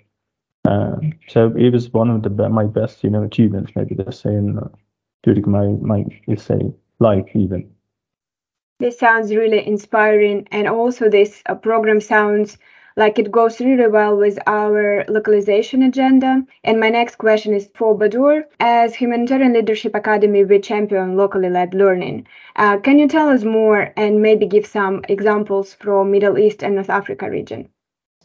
Uh, 0.64 0.96
so 1.28 1.52
it 1.56 1.72
was 1.72 1.92
one 1.92 2.10
of 2.10 2.22
the 2.22 2.48
my 2.48 2.66
best, 2.66 3.02
you 3.04 3.10
know, 3.10 3.22
achievements. 3.22 3.72
Maybe 3.74 3.94
they 3.94 4.10
say 4.12 4.34
in 4.34 4.58
uh, 4.58 4.68
during 5.22 5.50
my 5.50 5.66
my 5.80 6.04
say 6.36 6.60
life 6.98 7.28
even. 7.34 7.70
This 8.78 8.98
sounds 8.98 9.34
really 9.34 9.66
inspiring, 9.66 10.46
and 10.50 10.68
also 10.68 11.08
this 11.08 11.42
uh, 11.46 11.54
program 11.54 12.00
sounds 12.00 12.58
like 13.00 13.18
it 13.18 13.32
goes 13.32 13.60
really 13.60 13.88
well 13.88 14.14
with 14.14 14.38
our 14.46 15.04
localization 15.08 15.82
agenda. 15.82 16.32
And 16.64 16.78
my 16.78 16.90
next 16.90 17.16
question 17.16 17.54
is 17.54 17.70
for 17.74 17.96
Bdour. 17.98 18.42
As 18.60 18.94
Humanitarian 18.94 19.54
Leadership 19.54 19.94
Academy, 19.94 20.44
we 20.44 20.58
champion 20.60 21.16
locally 21.16 21.48
led 21.48 21.72
learning. 21.72 22.26
Uh, 22.56 22.76
can 22.76 22.98
you 22.98 23.08
tell 23.08 23.30
us 23.30 23.42
more 23.42 23.80
and 23.96 24.20
maybe 24.20 24.46
give 24.46 24.66
some 24.66 25.00
examples 25.08 25.72
from 25.72 26.10
Middle 26.10 26.36
East 26.38 26.62
and 26.62 26.74
North 26.74 26.90
Africa 26.90 27.30
region? 27.30 27.70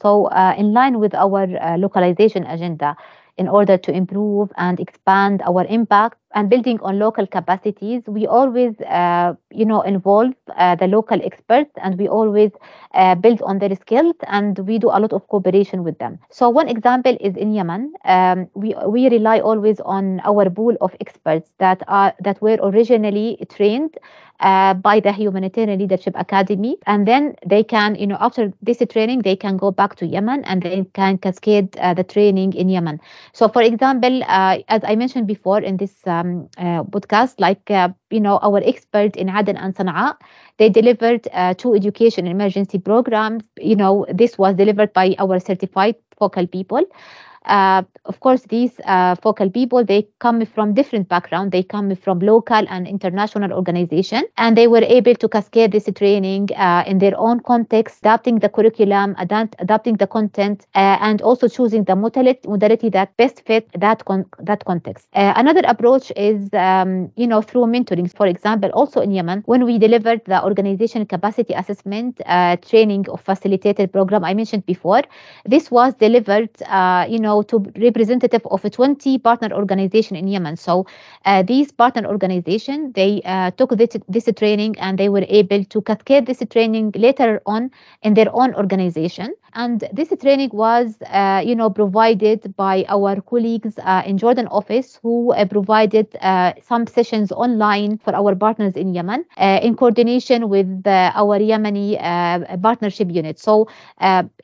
So, 0.01 0.25
uh, 0.25 0.53
in 0.57 0.73
line 0.73 0.99
with 0.99 1.15
our 1.15 1.43
uh, 1.43 1.77
localization 1.77 2.43
agenda, 2.45 2.97
in 3.37 3.47
order 3.47 3.77
to 3.77 3.91
improve 3.91 4.51
and 4.57 4.79
expand 4.79 5.41
our 5.45 5.65
impact 5.65 6.17
and 6.35 6.49
building 6.49 6.79
on 6.81 6.99
local 6.99 7.25
capacities 7.27 8.03
we 8.07 8.27
always 8.27 8.79
uh, 8.81 9.33
you 9.51 9.65
know 9.65 9.81
involve 9.81 10.33
uh, 10.55 10.75
the 10.75 10.87
local 10.87 11.19
experts 11.23 11.71
and 11.81 11.97
we 11.97 12.07
always 12.07 12.51
uh, 12.93 13.15
build 13.15 13.41
on 13.41 13.59
their 13.59 13.75
skills 13.75 14.15
and 14.27 14.59
we 14.59 14.77
do 14.79 14.87
a 14.89 14.99
lot 14.99 15.13
of 15.13 15.27
cooperation 15.27 15.83
with 15.83 15.97
them 15.99 16.19
so 16.29 16.49
one 16.49 16.67
example 16.69 17.17
is 17.21 17.35
in 17.35 17.53
yemen 17.53 17.93
um, 18.05 18.47
we 18.53 18.75
we 18.87 19.09
rely 19.09 19.39
always 19.39 19.79
on 19.81 20.19
our 20.23 20.49
pool 20.49 20.75
of 20.81 20.95
experts 21.01 21.51
that 21.59 21.81
are 21.87 22.13
that 22.19 22.41
were 22.41 22.57
originally 22.63 23.37
trained 23.49 23.95
uh, 24.39 24.73
by 24.73 24.99
the 24.99 25.11
Humanitarian 25.11 25.79
Leadership 25.79 26.13
Academy. 26.17 26.77
And 26.85 27.07
then 27.07 27.35
they 27.45 27.63
can, 27.63 27.95
you 27.95 28.07
know, 28.07 28.17
after 28.19 28.51
this 28.61 28.81
training, 28.89 29.21
they 29.21 29.35
can 29.35 29.57
go 29.57 29.71
back 29.71 29.95
to 29.97 30.05
Yemen 30.05 30.43
and 30.45 30.61
they 30.61 30.85
can 30.93 31.17
cascade 31.17 31.77
uh, 31.77 31.93
the 31.93 32.03
training 32.03 32.53
in 32.53 32.69
Yemen. 32.69 32.99
So, 33.33 33.47
for 33.47 33.61
example, 33.61 34.23
uh, 34.27 34.59
as 34.67 34.81
I 34.83 34.95
mentioned 34.95 35.27
before 35.27 35.59
in 35.61 35.77
this 35.77 36.05
uh, 36.57 36.83
podcast, 36.83 37.35
like, 37.39 37.69
uh, 37.69 37.89
you 38.09 38.19
know, 38.19 38.37
our 38.41 38.61
expert 38.63 39.15
in 39.15 39.29
Aden 39.29 39.57
and 39.57 39.75
Sana'a, 39.75 40.15
they 40.57 40.69
delivered 40.69 41.27
uh, 41.33 41.53
two 41.53 41.73
education 41.75 42.27
emergency 42.27 42.77
programs. 42.79 43.43
You 43.57 43.75
know, 43.75 44.05
this 44.13 44.37
was 44.37 44.55
delivered 44.55 44.93
by 44.93 45.15
our 45.19 45.39
certified 45.39 45.95
focal 46.17 46.47
people. 46.47 46.81
Uh, 47.45 47.83
of 48.05 48.19
course, 48.19 48.41
these 48.49 48.79
uh, 48.85 49.15
focal 49.15 49.49
people, 49.49 49.83
they 49.83 50.07
come 50.19 50.45
from 50.45 50.73
different 50.73 51.07
backgrounds. 51.07 51.51
They 51.51 51.63
come 51.63 51.95
from 51.95 52.19
local 52.19 52.65
and 52.69 52.87
international 52.87 53.53
organization, 53.53 54.23
and 54.37 54.57
they 54.57 54.67
were 54.67 54.83
able 54.83 55.15
to 55.15 55.27
cascade 55.27 55.71
this 55.71 55.89
training 55.95 56.49
uh, 56.55 56.83
in 56.87 56.99
their 56.99 57.17
own 57.19 57.39
context, 57.39 57.99
adapting 58.01 58.39
the 58.39 58.49
curriculum, 58.49 59.15
adapt, 59.17 59.55
adapting 59.59 59.95
the 59.97 60.07
content, 60.07 60.65
uh, 60.75 60.97
and 61.01 61.21
also 61.21 61.47
choosing 61.47 61.83
the 61.83 61.95
modality, 61.95 62.47
modality 62.47 62.89
that 62.89 63.15
best 63.17 63.41
fit 63.45 63.67
that 63.79 64.03
con- 64.05 64.25
that 64.39 64.63
context. 64.65 65.07
Uh, 65.13 65.33
another 65.35 65.61
approach 65.67 66.11
is, 66.15 66.53
um, 66.53 67.11
you 67.15 67.27
know, 67.27 67.41
through 67.41 67.65
mentoring. 67.65 68.11
For 68.15 68.27
example, 68.27 68.69
also 68.73 69.01
in 69.01 69.11
Yemen, 69.11 69.43
when 69.45 69.65
we 69.65 69.77
delivered 69.77 70.21
the 70.25 70.43
organization 70.43 71.05
capacity 71.05 71.53
assessment 71.53 72.21
training 72.61 73.05
of 73.09 73.21
facilitated 73.21 73.91
program 73.91 74.23
I 74.23 74.33
mentioned 74.33 74.65
before, 74.65 75.01
this 75.45 75.71
was 75.71 75.93
delivered, 75.95 76.49
you 77.09 77.19
know, 77.19 77.34
to 77.43 77.59
representative 77.77 78.45
of 78.51 78.63
a 78.65 78.69
20 78.69 79.17
partner 79.19 79.51
organization 79.53 80.15
in 80.15 80.27
Yemen. 80.27 80.55
So 80.57 80.85
uh, 81.25 81.43
these 81.43 81.71
partner 81.71 82.07
organization, 82.07 82.91
they 82.93 83.21
uh, 83.25 83.51
took 83.51 83.71
this, 83.77 83.97
this 84.07 84.29
training 84.35 84.77
and 84.79 84.97
they 84.97 85.09
were 85.09 85.25
able 85.27 85.63
to 85.65 85.81
cascade 85.81 86.25
this 86.25 86.41
training 86.49 86.91
later 86.95 87.41
on 87.45 87.71
in 88.01 88.13
their 88.13 88.33
own 88.33 88.53
organization. 88.55 89.33
And 89.55 89.87
this 89.93 90.09
training 90.21 90.49
was, 90.51 90.97
uh, 91.09 91.41
you 91.43 91.55
know, 91.55 91.69
provided 91.69 92.53
by 92.57 92.83
our 92.89 93.21
colleagues 93.21 93.79
uh, 93.79 94.03
in 94.05 94.17
Jordan 94.17 94.47
office 94.47 94.99
who 95.01 95.31
uh, 95.31 95.45
provided 95.45 96.13
uh, 96.19 96.51
some 96.61 96.85
sessions 96.85 97.31
online 97.31 97.97
for 97.99 98.13
our 98.13 98.35
partners 98.35 98.73
in 98.75 98.93
Yemen 98.93 99.23
in 99.39 99.77
coordination 99.77 100.49
with 100.49 100.67
our 100.85 101.39
Yemeni 101.39 101.97
partnership 102.61 103.09
unit. 103.09 103.39
So 103.39 103.69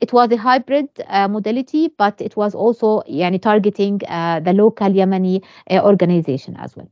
it 0.00 0.12
was 0.14 0.32
a 0.32 0.38
hybrid 0.38 0.88
modality, 1.28 1.92
but 1.98 2.18
it 2.20 2.34
was 2.34 2.54
also 2.54 3.02
yani, 3.02 3.40
targeting 3.40 3.98
the 3.98 4.52
local 4.56 4.88
Yemeni 4.88 5.44
organization 5.70 6.56
as 6.56 6.74
well. 6.74 6.88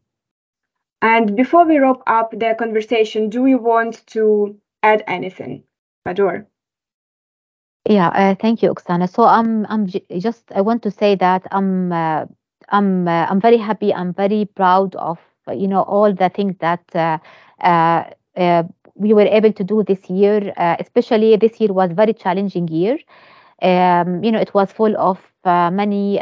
And 1.01 1.35
before 1.35 1.65
we 1.65 1.79
wrap 1.79 2.03
up 2.07 2.33
the 2.33 2.55
conversation, 2.59 3.31
do 3.31 3.47
you 3.47 3.57
want 3.57 4.07
to 4.09 4.61
add 4.83 5.03
anything, 5.07 5.65
Bdour? 6.07 6.50
Yeah, 7.91 8.09
uh, 8.11 8.37
thank 8.37 8.63
you, 8.63 8.71
Oksana. 8.75 9.11
So 9.11 9.25
I'm 9.25 9.67
I'm 9.69 9.89
just 9.89 10.45
I 10.55 10.63
want 10.63 10.83
to 10.85 10.93
say 10.93 11.17
that 11.17 11.47
I'm 11.53 11.93
uh, 11.93 12.27
I'm 12.71 13.09
uh, 13.09 13.27
I'm 13.31 13.41
very 13.43 13.59
happy. 13.59 13.95
I'm 13.95 14.15
very 14.15 14.47
proud 14.47 14.97
of 14.97 15.19
you 15.53 15.69
know 15.69 15.83
all 15.83 16.15
the 16.15 16.31
things 16.31 16.57
that 16.61 16.83
uh, 16.97 17.19
uh, 17.65 18.05
uh, 18.39 18.65
we 18.97 19.15
were 19.15 19.27
able 19.27 19.53
to 19.55 19.65
do 19.65 19.85
this 19.85 20.11
year. 20.11 20.55
especially 20.81 21.37
this 21.37 21.61
year 21.61 21.73
was 21.75 21.93
very 21.93 22.15
challenging 22.15 22.69
year. 22.69 22.99
Um, 23.63 24.25
you 24.25 24.33
know, 24.33 24.41
it 24.41 24.55
was 24.55 24.73
full 24.73 24.97
of 24.99 25.21
many 25.45 26.15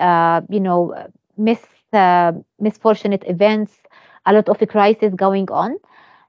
you 0.50 0.60
know 0.60 0.94
mis 1.38 1.60
misfortunate 2.60 3.24
events, 3.28 3.74
a 4.26 4.32
lot 4.34 4.48
of 4.48 4.58
crisis 4.68 5.14
going 5.14 5.50
on. 5.50 5.78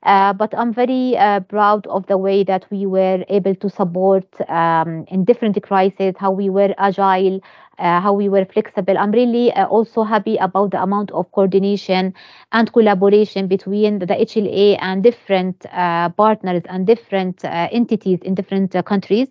Uh, 0.04 0.34
but 0.34 0.54
I'm 0.58 0.74
very 0.74 1.18
uh, 1.18 1.42
proud 1.42 1.86
of 1.88 2.06
the 2.08 2.18
way 2.18 2.44
that 2.44 2.66
we 2.72 2.86
were 2.86 3.24
able 3.30 3.56
to 3.56 3.70
support 3.70 4.26
um, 4.50 5.06
in 5.10 5.26
different 5.26 5.62
crises, 5.62 6.16
how 6.18 6.32
we 6.32 6.50
were 6.50 6.74
agile, 6.78 7.42
uh, 7.80 8.00
how 8.00 8.14
we 8.14 8.30
were 8.30 8.46
flexible. 8.46 8.98
I'm 8.98 9.12
really 9.12 9.52
uh, 9.52 9.66
also 9.68 10.04
happy 10.04 10.38
about 10.38 10.72
the 10.72 10.82
amount 10.82 11.12
of 11.12 11.32
coordination 11.32 12.14
and 12.52 12.72
collaboration 12.72 13.48
between 13.48 14.00
the 14.00 14.20
HLA 14.22 14.76
and 14.78 15.04
different 15.04 15.66
uh, 15.72 16.10
partners 16.10 16.64
and 16.70 16.86
different 16.88 17.44
entities 17.44 18.20
in 18.24 18.36
different 18.36 18.74
countries. 18.86 19.28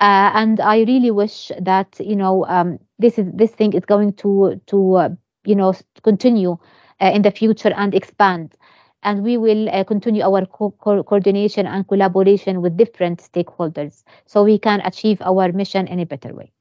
and 0.00 0.60
I 0.60 0.78
really 0.82 1.10
wish 1.10 1.50
that 1.60 1.98
you 2.00 2.16
know 2.16 2.44
um, 2.46 2.78
this 2.98 3.18
is 3.18 3.30
this 3.32 3.50
thing 3.52 3.72
is 3.72 3.84
going 3.84 4.12
to 4.14 4.60
to 4.66 5.16
you 5.44 5.54
know 5.54 5.74
continue 6.02 6.56
in 7.00 7.22
the 7.22 7.30
future 7.30 7.72
and 7.76 7.94
expand 7.94 8.54
and 9.06 9.22
we 9.22 9.38
will 9.38 9.68
uh, 9.70 9.84
continue 9.84 10.22
our 10.22 10.44
co 10.44 10.72
co 10.72 11.02
coordination 11.02 11.66
and 11.66 11.88
collaboration 11.88 12.60
with 12.60 12.76
different 12.76 13.20
stakeholders 13.20 14.02
so 14.26 14.44
we 14.44 14.58
can 14.58 14.80
achieve 14.84 15.22
our 15.22 15.52
mission 15.52 15.86
in 15.86 16.00
a 16.00 16.04
better 16.04 16.34
way. 16.34 16.52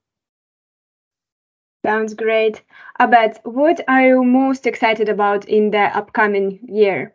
Sounds 1.84 2.14
great. 2.14 2.64
Abed, 3.00 3.38
what 3.44 3.82
are 3.88 4.08
you 4.08 4.24
most 4.24 4.66
excited 4.66 5.10
about 5.10 5.46
in 5.46 5.72
the 5.72 5.86
upcoming 5.98 6.60
year? 6.68 7.14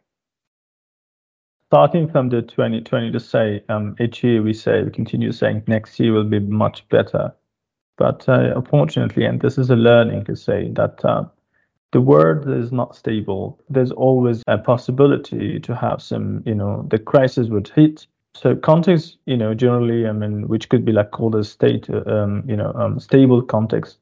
Starting 1.71 2.09
from 2.09 2.29
the 2.29 2.43
2020 2.43 3.13
to 3.13 3.21
say, 3.21 3.63
um, 3.69 3.95
each 4.01 4.25
year 4.25 4.43
we 4.43 4.53
say, 4.53 4.83
we 4.83 4.91
continue 4.91 5.31
saying 5.31 5.63
next 5.69 6.01
year 6.01 6.13
will 6.13 6.25
be 6.25 6.41
much 6.41 6.89
better. 6.89 7.33
But 7.97 8.29
uh, 8.29 8.53
unfortunately, 8.57 9.25
and 9.25 9.41
this 9.41 9.59
is 9.59 9.71
a 9.71 9.77
learning 9.77 10.25
to 10.25 10.35
say 10.35 10.71
that 10.73 11.05
uh, 11.05 11.25
the 11.93 12.01
world 12.01 12.49
is 12.49 12.73
not 12.73 12.95
stable. 12.95 13.59
There's 13.69 13.93
always 13.93 14.43
a 14.47 14.59
possibility 14.59 15.59
to 15.61 15.75
have 15.75 16.01
some, 16.01 16.43
you 16.47 16.55
know, 16.55 16.87
the 16.89 16.99
crisis 16.99 17.49
would 17.49 17.69
hit. 17.69 18.07
So 18.35 18.55
context, 18.55 19.19
you 19.27 19.37
know, 19.37 19.55
generally, 19.55 20.07
I 20.07 20.13
mean, 20.13 20.47
which 20.47 20.69
could 20.69 20.85
be 20.85 20.93
like 20.93 21.11
called 21.11 21.35
a 21.35 21.43
state, 21.43 21.91
um, 21.91 22.45
you 22.47 22.57
know, 22.57 22.73
um, 22.75 23.01
stable 23.01 23.43
context, 23.43 23.99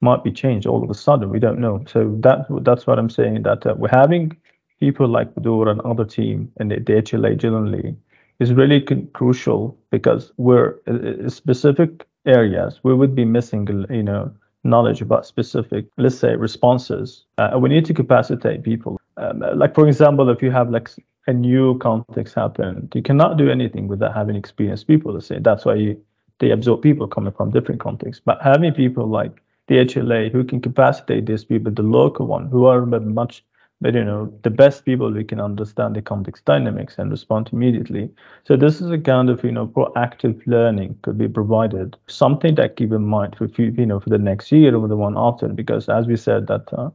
might 0.00 0.24
be 0.24 0.32
changed 0.32 0.66
all 0.66 0.82
of 0.82 0.90
a 0.90 0.94
sudden. 0.94 1.30
We 1.30 1.38
don't 1.38 1.58
know. 1.58 1.84
So 1.86 2.16
that 2.20 2.46
that's 2.62 2.86
what 2.86 2.98
I'm 2.98 3.10
saying. 3.10 3.42
That 3.42 3.66
uh, 3.66 3.74
we're 3.76 3.88
having 3.88 4.36
people 4.80 5.08
like 5.08 5.34
Bdour 5.34 5.68
and 5.68 5.80
other 5.82 6.04
team 6.04 6.52
and 6.58 6.70
the, 6.70 6.76
the 6.76 6.94
HLA 7.02 7.36
generally 7.36 7.96
is 8.40 8.52
really 8.52 8.80
crucial 9.14 9.78
because 9.90 10.32
we're 10.36 10.76
uh, 10.86 11.28
specific 11.28 12.06
areas 12.26 12.80
we 12.82 12.92
would 12.92 13.14
be 13.14 13.24
missing, 13.24 13.66
you 13.88 14.02
know, 14.02 14.30
knowledge 14.66 15.00
about 15.00 15.26
specific, 15.26 15.86
let's 15.96 16.18
say, 16.18 16.36
responses. 16.36 17.24
Uh, 17.38 17.58
we 17.60 17.68
need 17.68 17.84
to 17.86 17.94
capacitate 17.94 18.62
people. 18.62 19.00
Um, 19.16 19.42
like, 19.54 19.74
for 19.74 19.88
example, 19.88 20.28
if 20.28 20.42
you 20.42 20.50
have 20.50 20.70
like 20.70 20.90
a 21.26 21.32
new 21.32 21.78
context 21.78 22.34
happen, 22.34 22.88
you 22.94 23.02
cannot 23.02 23.36
do 23.36 23.50
anything 23.50 23.88
without 23.88 24.14
having 24.14 24.36
experienced 24.36 24.86
people. 24.86 25.14
Let's 25.14 25.26
say 25.26 25.38
that's 25.40 25.64
why 25.64 25.74
you, 25.74 26.00
they 26.38 26.50
absorb 26.50 26.82
people 26.82 27.08
coming 27.08 27.32
from 27.32 27.50
different 27.50 27.80
contexts. 27.80 28.22
But 28.24 28.42
having 28.42 28.72
people 28.74 29.06
like 29.08 29.42
the 29.68 29.76
HLA 29.76 30.30
who 30.30 30.44
can 30.44 30.60
capacitate 30.60 31.26
these 31.26 31.44
people, 31.44 31.72
the 31.72 31.82
local 31.82 32.26
one, 32.26 32.48
who 32.48 32.66
are 32.66 32.84
much 32.84 33.44
but 33.80 33.94
you 33.94 34.04
know 34.04 34.32
the 34.42 34.50
best 34.50 34.84
people 34.84 35.12
we 35.12 35.24
can 35.24 35.40
understand 35.40 35.94
the 35.94 36.02
complex 36.02 36.40
dynamics 36.40 36.96
and 36.98 37.10
respond 37.10 37.50
immediately. 37.52 38.10
So 38.44 38.56
this 38.56 38.80
is 38.80 38.90
a 38.90 38.98
kind 38.98 39.28
of 39.28 39.44
you 39.44 39.52
know 39.52 39.66
proactive 39.66 40.40
learning 40.46 40.98
could 41.02 41.18
be 41.18 41.28
provided. 41.28 41.96
Something 42.08 42.54
that 42.56 42.76
keep 42.76 42.92
in 42.92 43.04
mind 43.04 43.36
for 43.36 43.48
you 43.56 43.86
know 43.86 44.00
for 44.00 44.10
the 44.10 44.18
next 44.18 44.50
year 44.50 44.74
or 44.74 44.88
the 44.88 44.96
one 44.96 45.14
after 45.16 45.48
because 45.48 45.88
as 45.88 46.06
we 46.06 46.16
said 46.16 46.46
that 46.46 46.72
uh, 46.72 46.90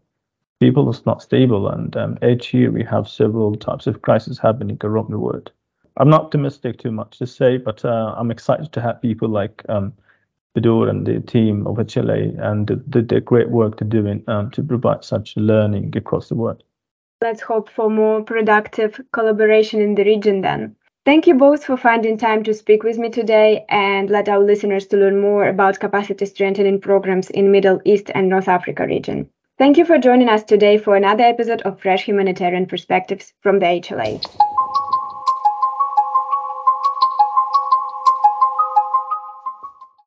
people 0.60 0.90
is 0.90 1.06
not 1.06 1.22
stable 1.22 1.68
and 1.70 1.96
um, 1.98 2.18
each 2.24 2.54
year 2.54 2.72
we 2.72 2.84
have 2.84 3.08
several 3.08 3.56
types 3.56 3.88
of 3.88 4.02
crises 4.02 4.40
happening 4.40 4.78
around 4.84 5.12
the 5.12 5.20
world. 5.20 5.52
I'm 5.98 6.10
not 6.10 6.22
optimistic 6.26 6.80
too 6.80 6.92
much 6.92 7.18
to 7.18 7.28
say 7.28 7.58
but 7.58 7.84
uh, 7.84 8.16
i'm 8.18 8.32
excited 8.32 8.72
to 8.72 8.82
have 8.82 9.02
people 9.02 9.28
like 9.28 9.62
um, 9.68 9.94
Bdour 10.56 10.90
and 10.90 11.06
the 11.06 11.20
team 11.22 11.66
over 11.68 11.84
Chile 11.84 12.36
and 12.40 12.68
the, 12.68 13.02
the 13.02 13.22
great 13.22 13.50
work 13.50 13.78
they're 13.80 13.88
doing 13.88 14.24
um, 14.28 14.52
to 14.52 14.64
provide 14.64 15.04
such 15.04 15.36
learning 15.38 15.96
across 15.96 16.30
the 16.30 16.36
world. 16.36 16.64
Let's 17.22 17.42
hope 17.42 17.70
for 17.70 17.88
more 17.88 18.24
productive 18.24 19.00
collaboration 19.14 19.80
in 19.80 19.94
the 19.94 20.04
region 20.04 20.42
then. 20.42 20.76
Thank 21.06 21.28
you 21.28 21.36
both 21.36 21.64
for 21.64 21.78
finding 21.78 22.18
time 22.18 22.44
to 22.44 22.54
speak 22.54 22.82
with 22.82 22.98
me 22.98 23.10
today 23.10 23.64
and 23.70 24.10
let 24.10 24.28
our 24.28 24.40
listeners 24.40 24.88
to 24.88 24.98
learn 24.98 25.22
more 25.22 25.48
about 25.48 25.80
capacity 25.80 26.26
strengthening 26.26 26.82
programs 26.82 27.30
in 27.30 27.52
Middle 27.52 27.80
East 27.86 28.10
and 28.16 28.28
North 28.28 28.48
Africa 28.48 28.88
region. 28.88 29.30
Thank 29.60 29.78
you 29.78 29.86
for 29.86 30.00
joining 30.00 30.30
us 30.30 30.44
today 30.44 30.80
for 30.80 30.96
another 30.96 31.24
episode 31.24 31.62
of 31.62 31.80
Fresh 31.80 32.06
Humanitarian 32.06 32.66
Perspectives 32.66 33.34
from 33.42 33.60
the 33.60 33.68
HLA. 33.68 34.20